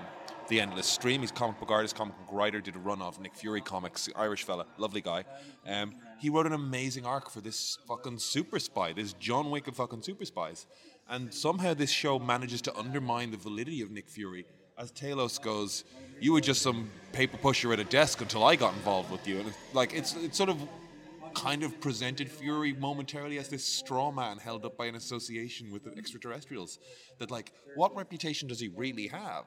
[0.48, 3.36] the Endless Stream, he's comic book artist, comic book writer, did a run of Nick
[3.36, 5.24] Fury comics, Irish fella, lovely guy.
[5.68, 9.76] Um, he wrote an amazing arc for this fucking super spy, this John Wick of
[9.76, 10.66] fucking super spies,
[11.08, 14.44] and somehow this show manages to undermine the validity of Nick Fury
[14.80, 15.84] as Talos goes,
[16.20, 19.38] you were just some paper pusher at a desk until I got involved with you,
[19.40, 20.58] and it's, like it's it's sort of
[21.34, 25.84] kind of presented Fury momentarily as this straw man held up by an association with
[25.84, 26.78] the extraterrestrials.
[27.18, 29.44] That like, what reputation does he really have?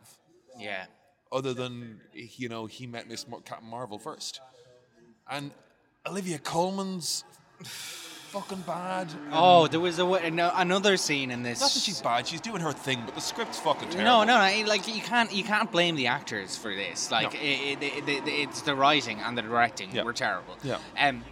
[0.58, 0.86] Yeah.
[1.32, 4.40] other than you know he met Miss Mar- Captain Marvel first,
[5.30, 5.52] and
[6.06, 7.24] Olivia Colman's
[8.34, 9.08] fucking bad.
[9.32, 11.62] Oh, there was a wa- no, another scene in this.
[11.62, 14.04] Not that she's bad; she's doing her thing, but the script's fucking terrible.
[14.04, 14.68] No, no, no.
[14.68, 17.12] Like you can't, you can't blame the actors for this.
[17.12, 17.40] Like No.
[17.40, 20.04] it, it, it, it- it's the writing and the directing Yeah.
[20.04, 20.58] were terrible.
[20.64, 20.80] Yeah.
[21.00, 21.24] Um,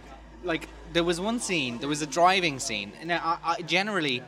[0.44, 2.92] like there was one scene, there was a driving scene.
[3.04, 4.22] Now, I, I generally,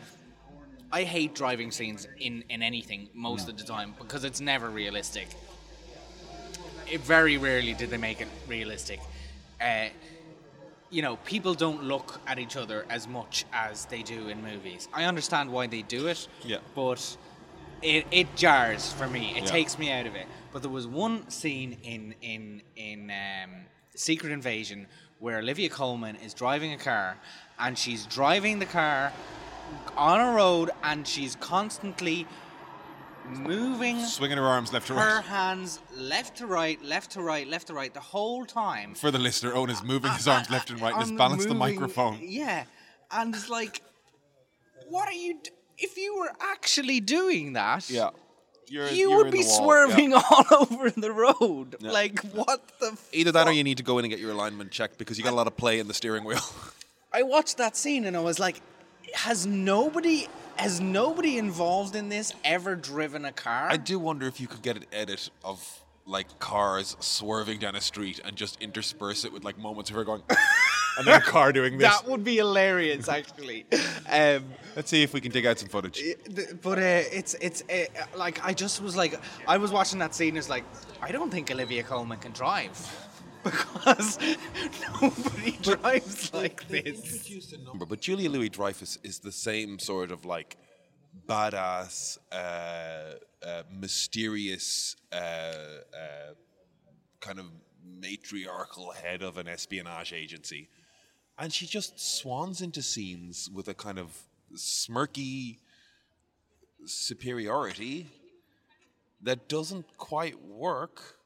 [0.92, 5.28] I hate driving scenes in in anything most of the time because it's never realistic.
[6.90, 9.00] It very rarely did they make it realistic.
[9.60, 9.86] Uh,
[10.94, 14.88] you know, people don't look at each other as much as they do in movies.
[14.92, 16.58] I understand why they do it, Yeah.
[16.76, 17.16] but
[17.82, 19.32] it, it jars for me.
[19.36, 19.50] It Yeah.
[19.50, 20.26] takes me out of it.
[20.52, 23.50] But there was one scene in in in um,
[23.96, 24.86] Secret Invasion
[25.18, 27.16] where Olivia Colman is driving a car,
[27.58, 29.12] and she's driving the car
[29.96, 32.26] on a road, and she's constantly
[33.28, 37.46] moving swinging her arms left to right, her hands left to right, left to right,
[37.48, 38.94] left to right the whole time.
[38.94, 41.54] For the listener, Eoin is moving his arms left and right and has balanced the
[41.54, 42.18] moving- microphone.
[42.22, 42.64] Yeah,
[43.10, 43.82] and it's like,
[44.88, 45.38] what are you?
[45.42, 48.10] D- if you were actually doing that, Yeah,
[48.68, 50.22] you're, you you're would in be the wall, swerving yeah.
[50.30, 51.76] all over the road.
[51.80, 51.90] Yeah.
[51.90, 52.96] Like what the?
[53.12, 55.24] Either that or you need to go in and get your alignment checked because you
[55.24, 56.40] got a lot of play in the steering wheel.
[57.12, 58.60] I watched that scene and I was like,
[59.14, 60.28] has nobody?
[60.56, 63.68] Has nobody involved in this ever driven a car?
[63.70, 67.80] I do wonder if you could get an edit of like cars swerving down a
[67.80, 70.22] street and just intersperse it with like moments of her going,
[70.98, 71.88] and then a car doing this.
[71.88, 73.66] that would be hilarious, actually.
[74.10, 74.44] um,
[74.76, 76.02] Let's see if we can dig out some footage.
[76.62, 77.84] But uh, it's it's uh,
[78.16, 80.36] like I just was like I was watching that scene.
[80.36, 80.64] It's like
[81.02, 82.76] I don't think Olivia Colman can drive
[83.44, 84.18] because
[85.00, 87.30] nobody drives like this.
[87.64, 90.56] number, but Julia Louis Dreyfus is the same sort of like
[91.28, 93.14] badass, uh,
[93.46, 96.34] uh, mysterious, uh, uh,
[97.20, 97.46] kind of
[97.84, 100.68] matriarchal head of an espionage agency.
[101.38, 104.16] And she just swans into scenes with a kind of
[104.54, 105.58] smirky
[106.86, 108.06] superiority
[109.22, 111.16] that doesn't quite work.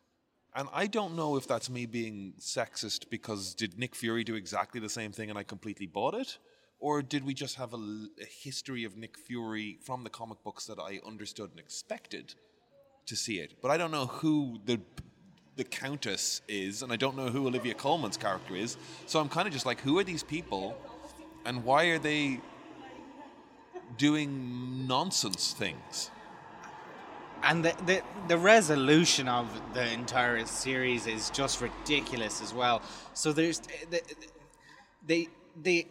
[0.58, 4.80] And I don't know if that's me being sexist because did Nick Fury do exactly
[4.80, 6.38] the same thing and I completely bought it?
[6.80, 8.08] Or did we just have a
[8.42, 12.34] history of Nick Fury from the comic books that I understood and expected
[13.06, 13.54] to see it?
[13.62, 14.80] But I don't know who the
[15.54, 18.76] the Countess is, and I don't know who Olivia Colman's character is.
[19.06, 20.76] So I'm kind of just like, who are these people,
[21.44, 22.40] and why are they
[23.96, 26.10] doing nonsense things?
[27.42, 32.82] And the, the the resolution of the entire series is just ridiculous as well.
[33.14, 33.60] So there's
[33.90, 34.02] the
[35.06, 35.28] they
[35.62, 35.86] they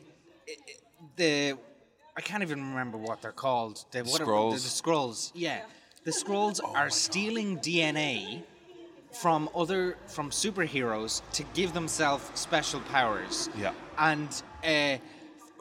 [1.15, 1.53] the
[2.15, 3.85] I can't even remember what they're called.
[3.91, 5.31] The, what are- the, the Skrulls.
[5.35, 5.61] Yeah,
[6.03, 8.43] the Skrulls are stealing DNA
[9.13, 13.49] from other from superheroes to give themselves special powers.
[13.57, 13.73] Yeah.
[13.97, 14.29] And
[14.63, 14.97] uh,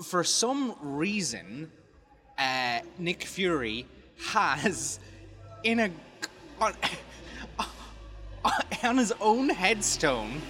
[0.02, 1.70] for some reason,
[2.38, 3.86] uh, Nick Fury
[4.32, 4.98] has
[5.66, 5.90] in a
[6.60, 6.72] on,
[8.84, 10.40] on his own headstone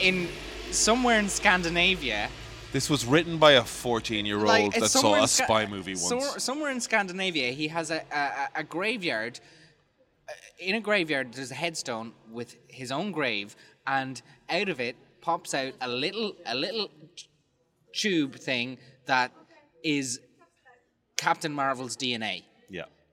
[0.00, 0.28] in
[0.70, 2.28] somewhere in Scandinavia.
[2.72, 5.66] This was written by a 14 year Like, old it's that saw a Sca- spy
[5.66, 6.08] movie once.
[6.08, 9.40] so- somewhere in Scandinavia, he has a, a, a graveyard.
[10.28, 13.56] Uh, In a graveyard, there's a headstone with his own grave,
[13.86, 16.88] and out of it pops out a little a little
[17.94, 19.30] tube thing that
[19.82, 20.20] is
[21.16, 22.42] Captain Marvel's DNA.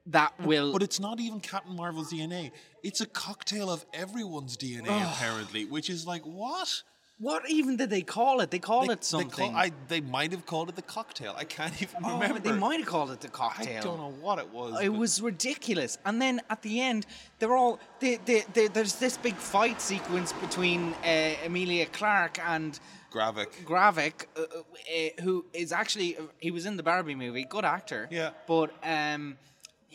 [0.08, 0.72] That will.
[0.74, 2.51] But it's not even Captain Marvel's DNA.
[2.84, 6.84] It's a cocktail of everyone's DNA, apparently, which is like, what?
[7.18, 8.51] what even did they call it?
[8.51, 9.51] They call They- it they something.
[9.51, 11.34] call- I, they might have called it the cocktail.
[11.38, 12.39] I can't even Oh, remember.
[12.39, 13.78] they might have called it the cocktail.
[13.78, 14.82] I don't know what it was.
[14.82, 15.97] It was ridiculous.
[16.06, 17.06] And then at the end,
[17.39, 22.78] they're all they, they, they, there's this big fight sequence between uh, Emilia Clarke and
[23.14, 23.64] Gravik.
[23.64, 28.10] Gravik, uh, uh, uh, who is actually he was in the Barbie movie, good actor.
[28.12, 28.32] Yeah.
[28.45, 29.38] But um,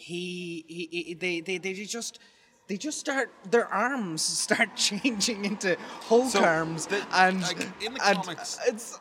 [0.00, 2.18] he, he, he they, they they just.
[2.66, 7.94] They just start their arms start changing into Hulk So, arms, the- and, like, in
[7.94, 9.00] the comics- it's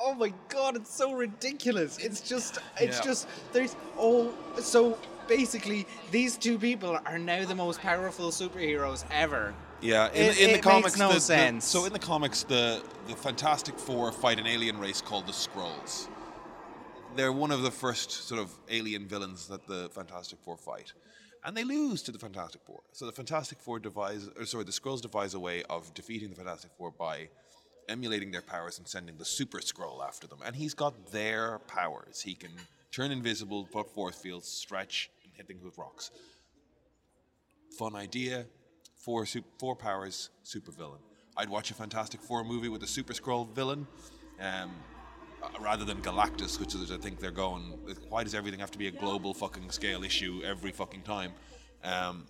[0.00, 1.98] oh my god, it's so ridiculous.
[1.98, 3.04] It's just it's Yeah.
[3.04, 4.32] just there's oh
[4.62, 4.96] so
[5.28, 9.52] basically these two people are now the most powerful superheroes ever.
[9.82, 11.66] Yeah, in, It- in the it comics, makes no the- the- sense.
[11.66, 16.08] so in the comics, the the Fantastic Four fight an alien race called the Skrulls.
[17.14, 20.94] They're one of the first sort of alien villains that the Fantastic Four fight,
[21.44, 22.80] and they lose to the Fantastic Four.
[22.92, 26.36] So the Fantastic Four devise, or sorry, the Skrulls devise a way of defeating the
[26.36, 27.28] Fantastic Four by
[27.88, 30.38] emulating their powers and sending the Super Skrull after them.
[30.44, 32.22] And he's got their powers.
[32.22, 32.52] He can
[32.90, 36.10] turn invisible, put force fields, stretch, and hit things with rocks.
[37.78, 38.46] Fun idea.
[38.96, 41.00] Four, sup- four powers, super villain.
[41.36, 43.86] I'd watch a Fantastic Four movie with a Super Skrull villain.
[44.40, 44.70] Um,
[45.60, 47.62] rather than Galactus, which is I think they're going.
[48.08, 51.32] Why does everything have to be a global fucking scale issue every fucking time?
[51.84, 52.26] Um,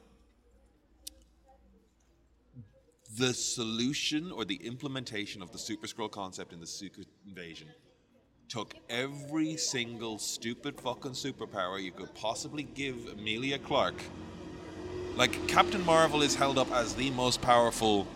[3.19, 7.69] the solution or the implementation of the Super Skrull concept in the Secret Invasion
[8.49, 14.03] took every single stupid fucking superpower you could possibly give Emilia Clarke.
[15.17, 18.07] Like Captain Marvel is held up as the most powerful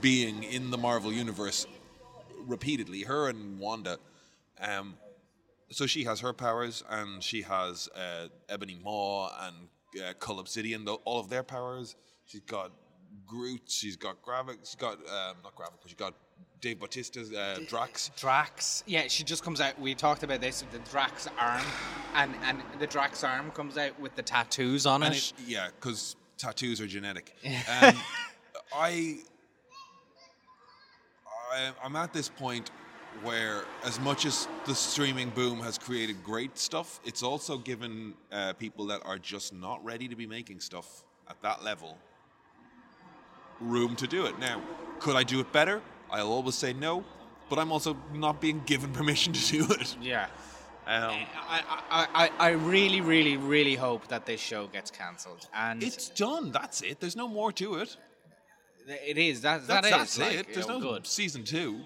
[0.00, 1.66] being in the Marvel universe
[2.46, 3.02] repeatedly.
[3.02, 3.98] Her and Wanda.
[4.60, 4.96] Um,
[5.70, 9.56] so she has her powers, and she has uh, Ebony Maw and
[10.02, 11.96] uh, Cull Obsidian, though, all of their powers.
[12.26, 12.70] She's got
[13.26, 13.62] Groot.
[13.66, 14.58] She's got Gravik.
[14.60, 16.14] She's got um, not Gravik, but she's got
[16.60, 18.10] Dave Bautista's uh, Drax.
[18.16, 18.84] Drax.
[18.86, 19.78] Yeah, she just comes out.
[19.80, 20.64] We talked about this.
[20.72, 21.62] The Drax arm,
[22.14, 25.14] and and the Drax arm comes out with the tattoos on it.
[25.14, 27.34] it, yeah, because tattoos are genetic.
[27.82, 27.94] Um,
[28.74, 29.18] I,
[31.54, 32.70] I, I'm at this point
[33.22, 38.54] where, as much as the streaming boom has created great stuff, it's also given uh,
[38.54, 41.96] people that are just not ready to be making stuff at that level
[43.60, 44.36] room to do it.
[44.40, 44.60] Now,
[44.98, 45.80] could I do it better?
[46.10, 47.04] I'll always say no,
[47.48, 49.96] but I'm also not being given permission to do it.
[50.02, 50.26] yeah.
[50.86, 51.14] Um,
[51.48, 55.48] I, I, I, I really, really, really hope that this show gets cancelled.
[55.54, 56.52] And it's done.
[56.52, 57.00] That's it.
[57.00, 57.96] There's no more to it.
[58.86, 59.42] It is.
[59.42, 60.54] That, That's, that that's like, it.
[60.54, 61.06] There's no good.
[61.06, 61.80] season two.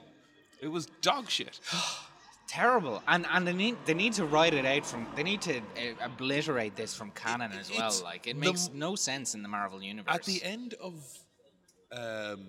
[0.60, 1.60] It was dog shit.
[2.48, 3.02] Terrible.
[3.06, 5.60] And and they need they need to write it out from they need to uh,
[6.00, 7.88] obliterate this from canon as well.
[7.88, 10.14] it's Like it the makes no sense in the Marvel universe.
[10.14, 10.94] At the end of,
[11.92, 12.46] um, I'm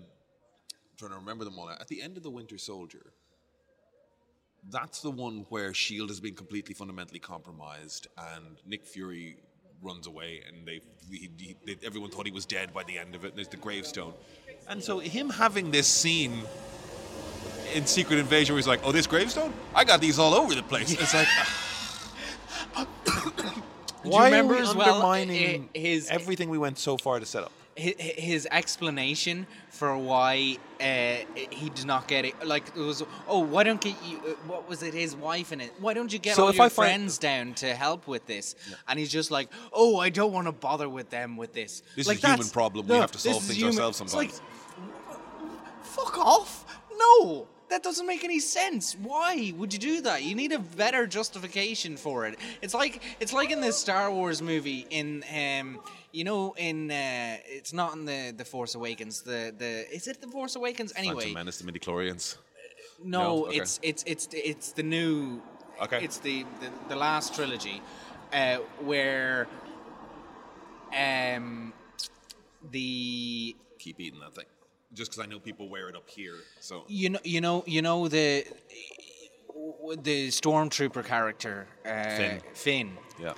[0.97, 1.67] trying to remember them all.
[1.67, 1.75] now.
[1.79, 3.11] At the end of the Winter Soldier,
[4.69, 9.37] that's the one where Shield has been completely fundamentally compromised, and Nick Fury
[9.81, 13.15] runs away, and they, he, he, they everyone thought he was dead by the end
[13.15, 13.29] of it.
[13.29, 14.13] And there's the gravestone,
[14.69, 16.43] and so him having this scene.
[17.75, 19.53] In Secret Invasion, where he's like, "Oh, this gravestone!
[19.75, 21.27] I got these all over the place." It's like,
[24.03, 27.51] why are we as well, undermining his- everything we went so far to set up?
[27.75, 30.85] his, explanation for why uh,
[31.49, 34.17] he did not get it, like it was, oh, why don't get you?
[34.17, 34.93] uh, What was it?
[34.93, 35.71] His wife in it.
[35.79, 38.55] Why don't you get So all your I find- friends down to help with this?
[38.89, 41.81] And he's just like, oh, I don't want to bother with them with this.
[41.95, 42.85] This like, is a human problem.
[42.87, 44.58] We have to solve things human- ourselves it's like, sometimes.
[46.03, 46.81] Fuck off!
[46.97, 48.95] No, that doesn't make any sense.
[48.95, 50.23] Why would you do that?
[50.23, 52.37] You need a better justification for it.
[52.61, 55.79] It's like it's like in the Star Wars movie in um,
[56.11, 59.21] you know, in uh, it's not in the the Force Awakens.
[59.21, 61.15] The the is it the Force Awakens anyway?
[61.15, 62.37] Phantom Menace, the midichlorians.
[63.03, 63.45] No, No?
[63.47, 63.57] Okay.
[63.57, 65.41] it's it's it's it's the new.
[65.81, 66.03] Okay.
[66.03, 67.81] It's the the, the last trilogy,
[68.33, 69.47] uh, where,
[70.93, 71.71] um,
[72.71, 74.45] the Keep eating that thing.
[74.93, 76.35] Just because I know people wear it up here.
[76.59, 78.45] So you know you know you know the
[80.01, 82.41] the stormtrooper character uh, Finn.
[82.53, 82.97] Finn.
[83.19, 83.33] yeah,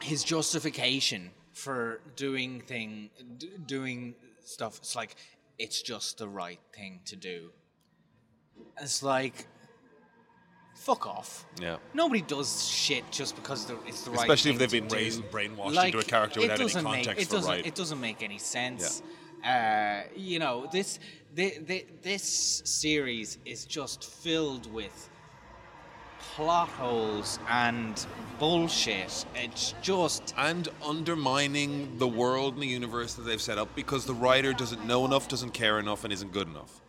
[0.00, 4.14] His justification for doing thing d- doing
[4.44, 4.78] stuff.
[4.78, 5.16] It's like
[5.58, 7.50] it's just the right thing to do.
[8.80, 9.46] It's like
[10.74, 11.46] fuck off.
[11.60, 11.76] yeah.
[11.94, 15.86] Nobody does shit just because it's the right Especially if they've been raised brainwashed Like,
[15.94, 17.66] into a character without any context make, it doesn't, right.
[17.66, 19.02] It doesn't make any sense.
[19.44, 20.98] Uh, you know, this
[21.34, 25.10] the, the, this series is just filled with
[26.34, 28.06] plot holes and
[28.38, 29.24] bullshit.
[29.34, 34.14] It's just and undermining the world and the universe that they've set up because the
[34.14, 36.80] writer doesn't know enough, doesn't care enough, and isn't good enough.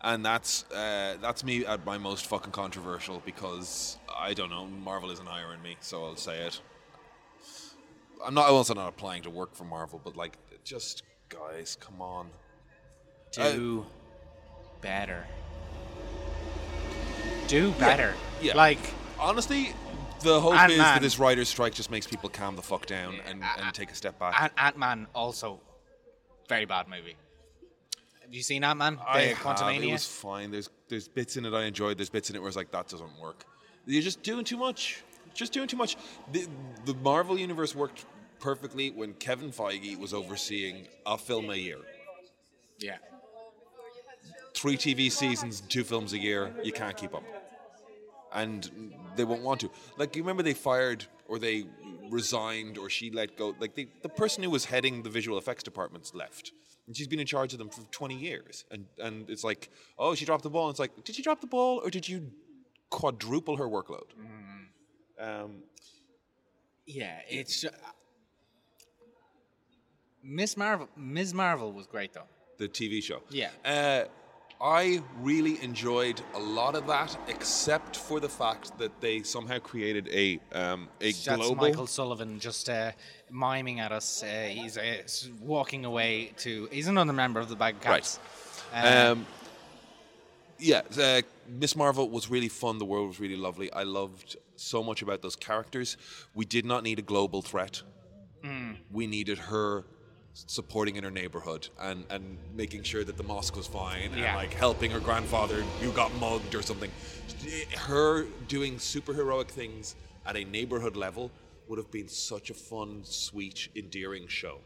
[0.00, 5.10] And that's uh, that's me at my most fucking controversial because I don't know Marvel
[5.10, 6.60] isn't hiring me, so I'll say it.
[8.24, 12.00] I'm not I also not applying to work for Marvel, but like, just guys, come
[12.00, 12.28] on.
[13.32, 13.92] do oh.
[14.80, 15.26] better.
[17.46, 18.14] Do better.
[18.42, 18.54] yeah.
[18.54, 18.78] Like
[19.18, 19.74] Honestly,
[20.22, 20.78] the hope is Ant-Man.
[20.78, 23.94] that this writer's strike just makes people calm the fuck down and, and take a
[23.94, 24.40] step back.
[24.40, 25.60] Ant- Ant-Man also
[26.48, 27.16] very bad movie.
[28.22, 28.96] Have you seen Ant-Man?
[28.96, 30.50] The I have, it was fine.
[30.50, 31.98] There's there's bits in it I enjoyed.
[31.98, 33.44] There's bits in it where it's like that doesn't work.
[33.86, 35.02] You're just doing too much.
[35.34, 35.96] Just doing too much.
[36.32, 36.46] The,
[36.84, 38.04] the Marvel universe worked
[38.40, 41.78] perfectly when Kevin Feige was overseeing a film a year.
[42.78, 42.96] Yeah.
[44.54, 46.52] Three TV seasons, two films a year.
[46.62, 47.24] You can't keep up,
[48.32, 49.70] and they won't want to.
[49.96, 51.66] Like you remember, they fired or they
[52.10, 53.54] resigned or she let go.
[53.60, 56.52] Like the, the person who was heading the visual effects departments left.
[56.86, 58.64] And she's been in charge of them for 20 years.
[58.70, 59.68] And, and it's like,
[59.98, 60.66] oh, she dropped the ball.
[60.66, 62.30] And it's like, did she drop the ball or did you
[62.88, 64.06] quadruple her workload?
[65.20, 65.62] Um,
[66.86, 67.64] Yeah, it's.
[67.64, 67.70] Uh,
[70.28, 70.88] Miss Marvel.
[70.96, 71.32] Ms.
[71.32, 72.28] Marvel was great though.
[72.58, 73.22] the TV show.
[73.30, 73.50] Yeah.
[73.64, 74.04] Uh,
[74.60, 80.08] I really enjoyed a lot of that, except for the fact that they somehow created
[80.12, 81.54] a um, a That's global.
[81.54, 82.90] Michael Sullivan just uh,
[83.30, 84.22] miming at us.
[84.22, 85.02] Uh, he's uh,
[85.40, 86.68] walking away to.
[86.72, 88.18] He's another member of the Bag of Cats.
[88.74, 89.26] Uh, Um,
[90.58, 92.78] yeah, uh, Miss Marvel was really fun.
[92.78, 93.72] The world was really lovely.
[93.72, 95.96] I loved so much about those characters.
[96.34, 97.82] We did not need a global threat.
[98.90, 99.84] We needed her
[100.46, 104.52] supporting in her neighborhood and, and making sure that the mosque was fine and like
[104.54, 106.90] helping her grandfather who got mugged or something.
[107.76, 111.30] Her doing superheroic things at a neighborhood level
[111.66, 114.58] would have been such a fun, sweet, endearing show.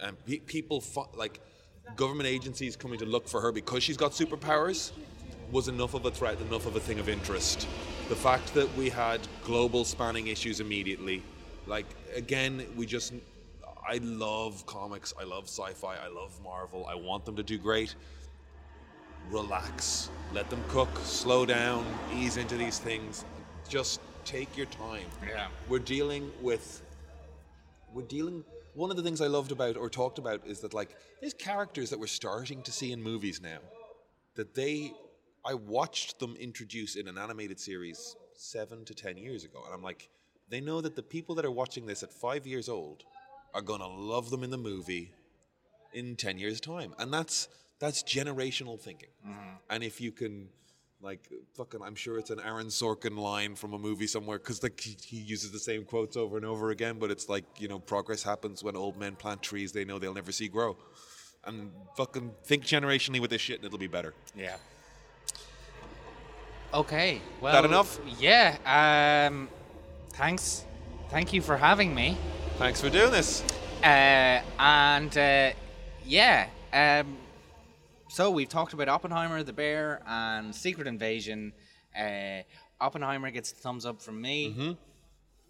[0.00, 1.40] And pe- people fu- like
[1.96, 4.92] government agencies coming to look for her because she's got superpowers
[5.52, 7.68] was enough of a threat, enough of a thing of interest.
[8.08, 11.22] The fact that we had global spanning issues immediately,
[11.66, 13.12] like again, we just
[13.86, 16.86] I love comics, I love sci-fi, I love Marvel.
[16.86, 17.94] I want them to do great.
[19.30, 23.24] Relax, let them cook, slow down, ease into these things.
[23.68, 25.06] Just take your time.
[25.26, 25.48] Yeah.
[25.68, 26.82] We're dealing with
[27.92, 30.96] we're dealing one of the things I loved about or talked about is that like
[31.20, 33.58] there's characters that we're starting to see in movies now
[34.34, 34.92] that they
[35.44, 39.82] I watched them introduce in an animated series 7 to 10 years ago and I'm
[39.82, 40.08] like
[40.48, 43.04] they know that the people that are watching this at 5 years old
[43.54, 45.12] are going to love them in the movie
[45.92, 47.48] in 10 years time and that's
[47.78, 49.08] that's generational thinking
[49.70, 50.48] and if you can
[51.00, 54.80] like fucking i'm sure it's an aaron sorkin line from a movie somewhere because like
[54.80, 57.78] he, he uses the same quotes over and over again but it's like you know
[57.78, 60.76] progress happens when old men plant trees they know they'll never see grow
[61.44, 64.56] and fucking think generationally with this shit and it'll be better Yeah.
[66.72, 67.20] Okay.
[67.40, 67.52] Well.
[67.52, 68.00] That enough?
[68.18, 69.28] Yeah.
[69.28, 69.48] Um.
[70.14, 70.64] Thanks.
[71.08, 72.16] Thank you for having me.
[72.58, 73.42] Thanks for doing this
[73.82, 75.50] Uh, and uh,
[76.04, 76.46] yeah.
[76.72, 77.16] Um.
[78.08, 81.52] So we've talked about Oppenheimer, The Bear, and Secret Invasion.
[81.98, 82.42] Uh,
[82.80, 84.76] Oppenheimer gets a thumbs up from me.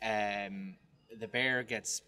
[0.02, 0.76] Um,
[1.18, 2.02] the Bear gets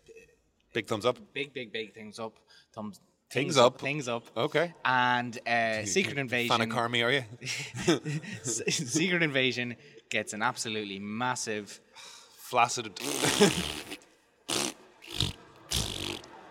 [0.73, 2.39] big thumbs up big, big, big things up.
[2.75, 3.01] Thumbs.
[3.31, 3.81] Things up.
[3.81, 4.25] Things up.
[4.37, 6.57] okay And uh, Secret Invasion.
[6.57, 8.01] fan of Carmy are you
[8.43, 9.77] Secret Invasion
[10.11, 11.81] gets an absolutely massive
[12.37, 12.99] flaccid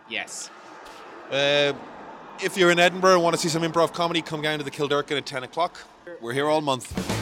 [0.10, 0.50] yes.
[1.32, 1.74] Uh,
[2.44, 4.72] if you're in Edinburgh and want to see some improv comedy, come down to the
[4.72, 5.80] Kilderkin at 10 o'clock.
[6.22, 7.15] We're here all month.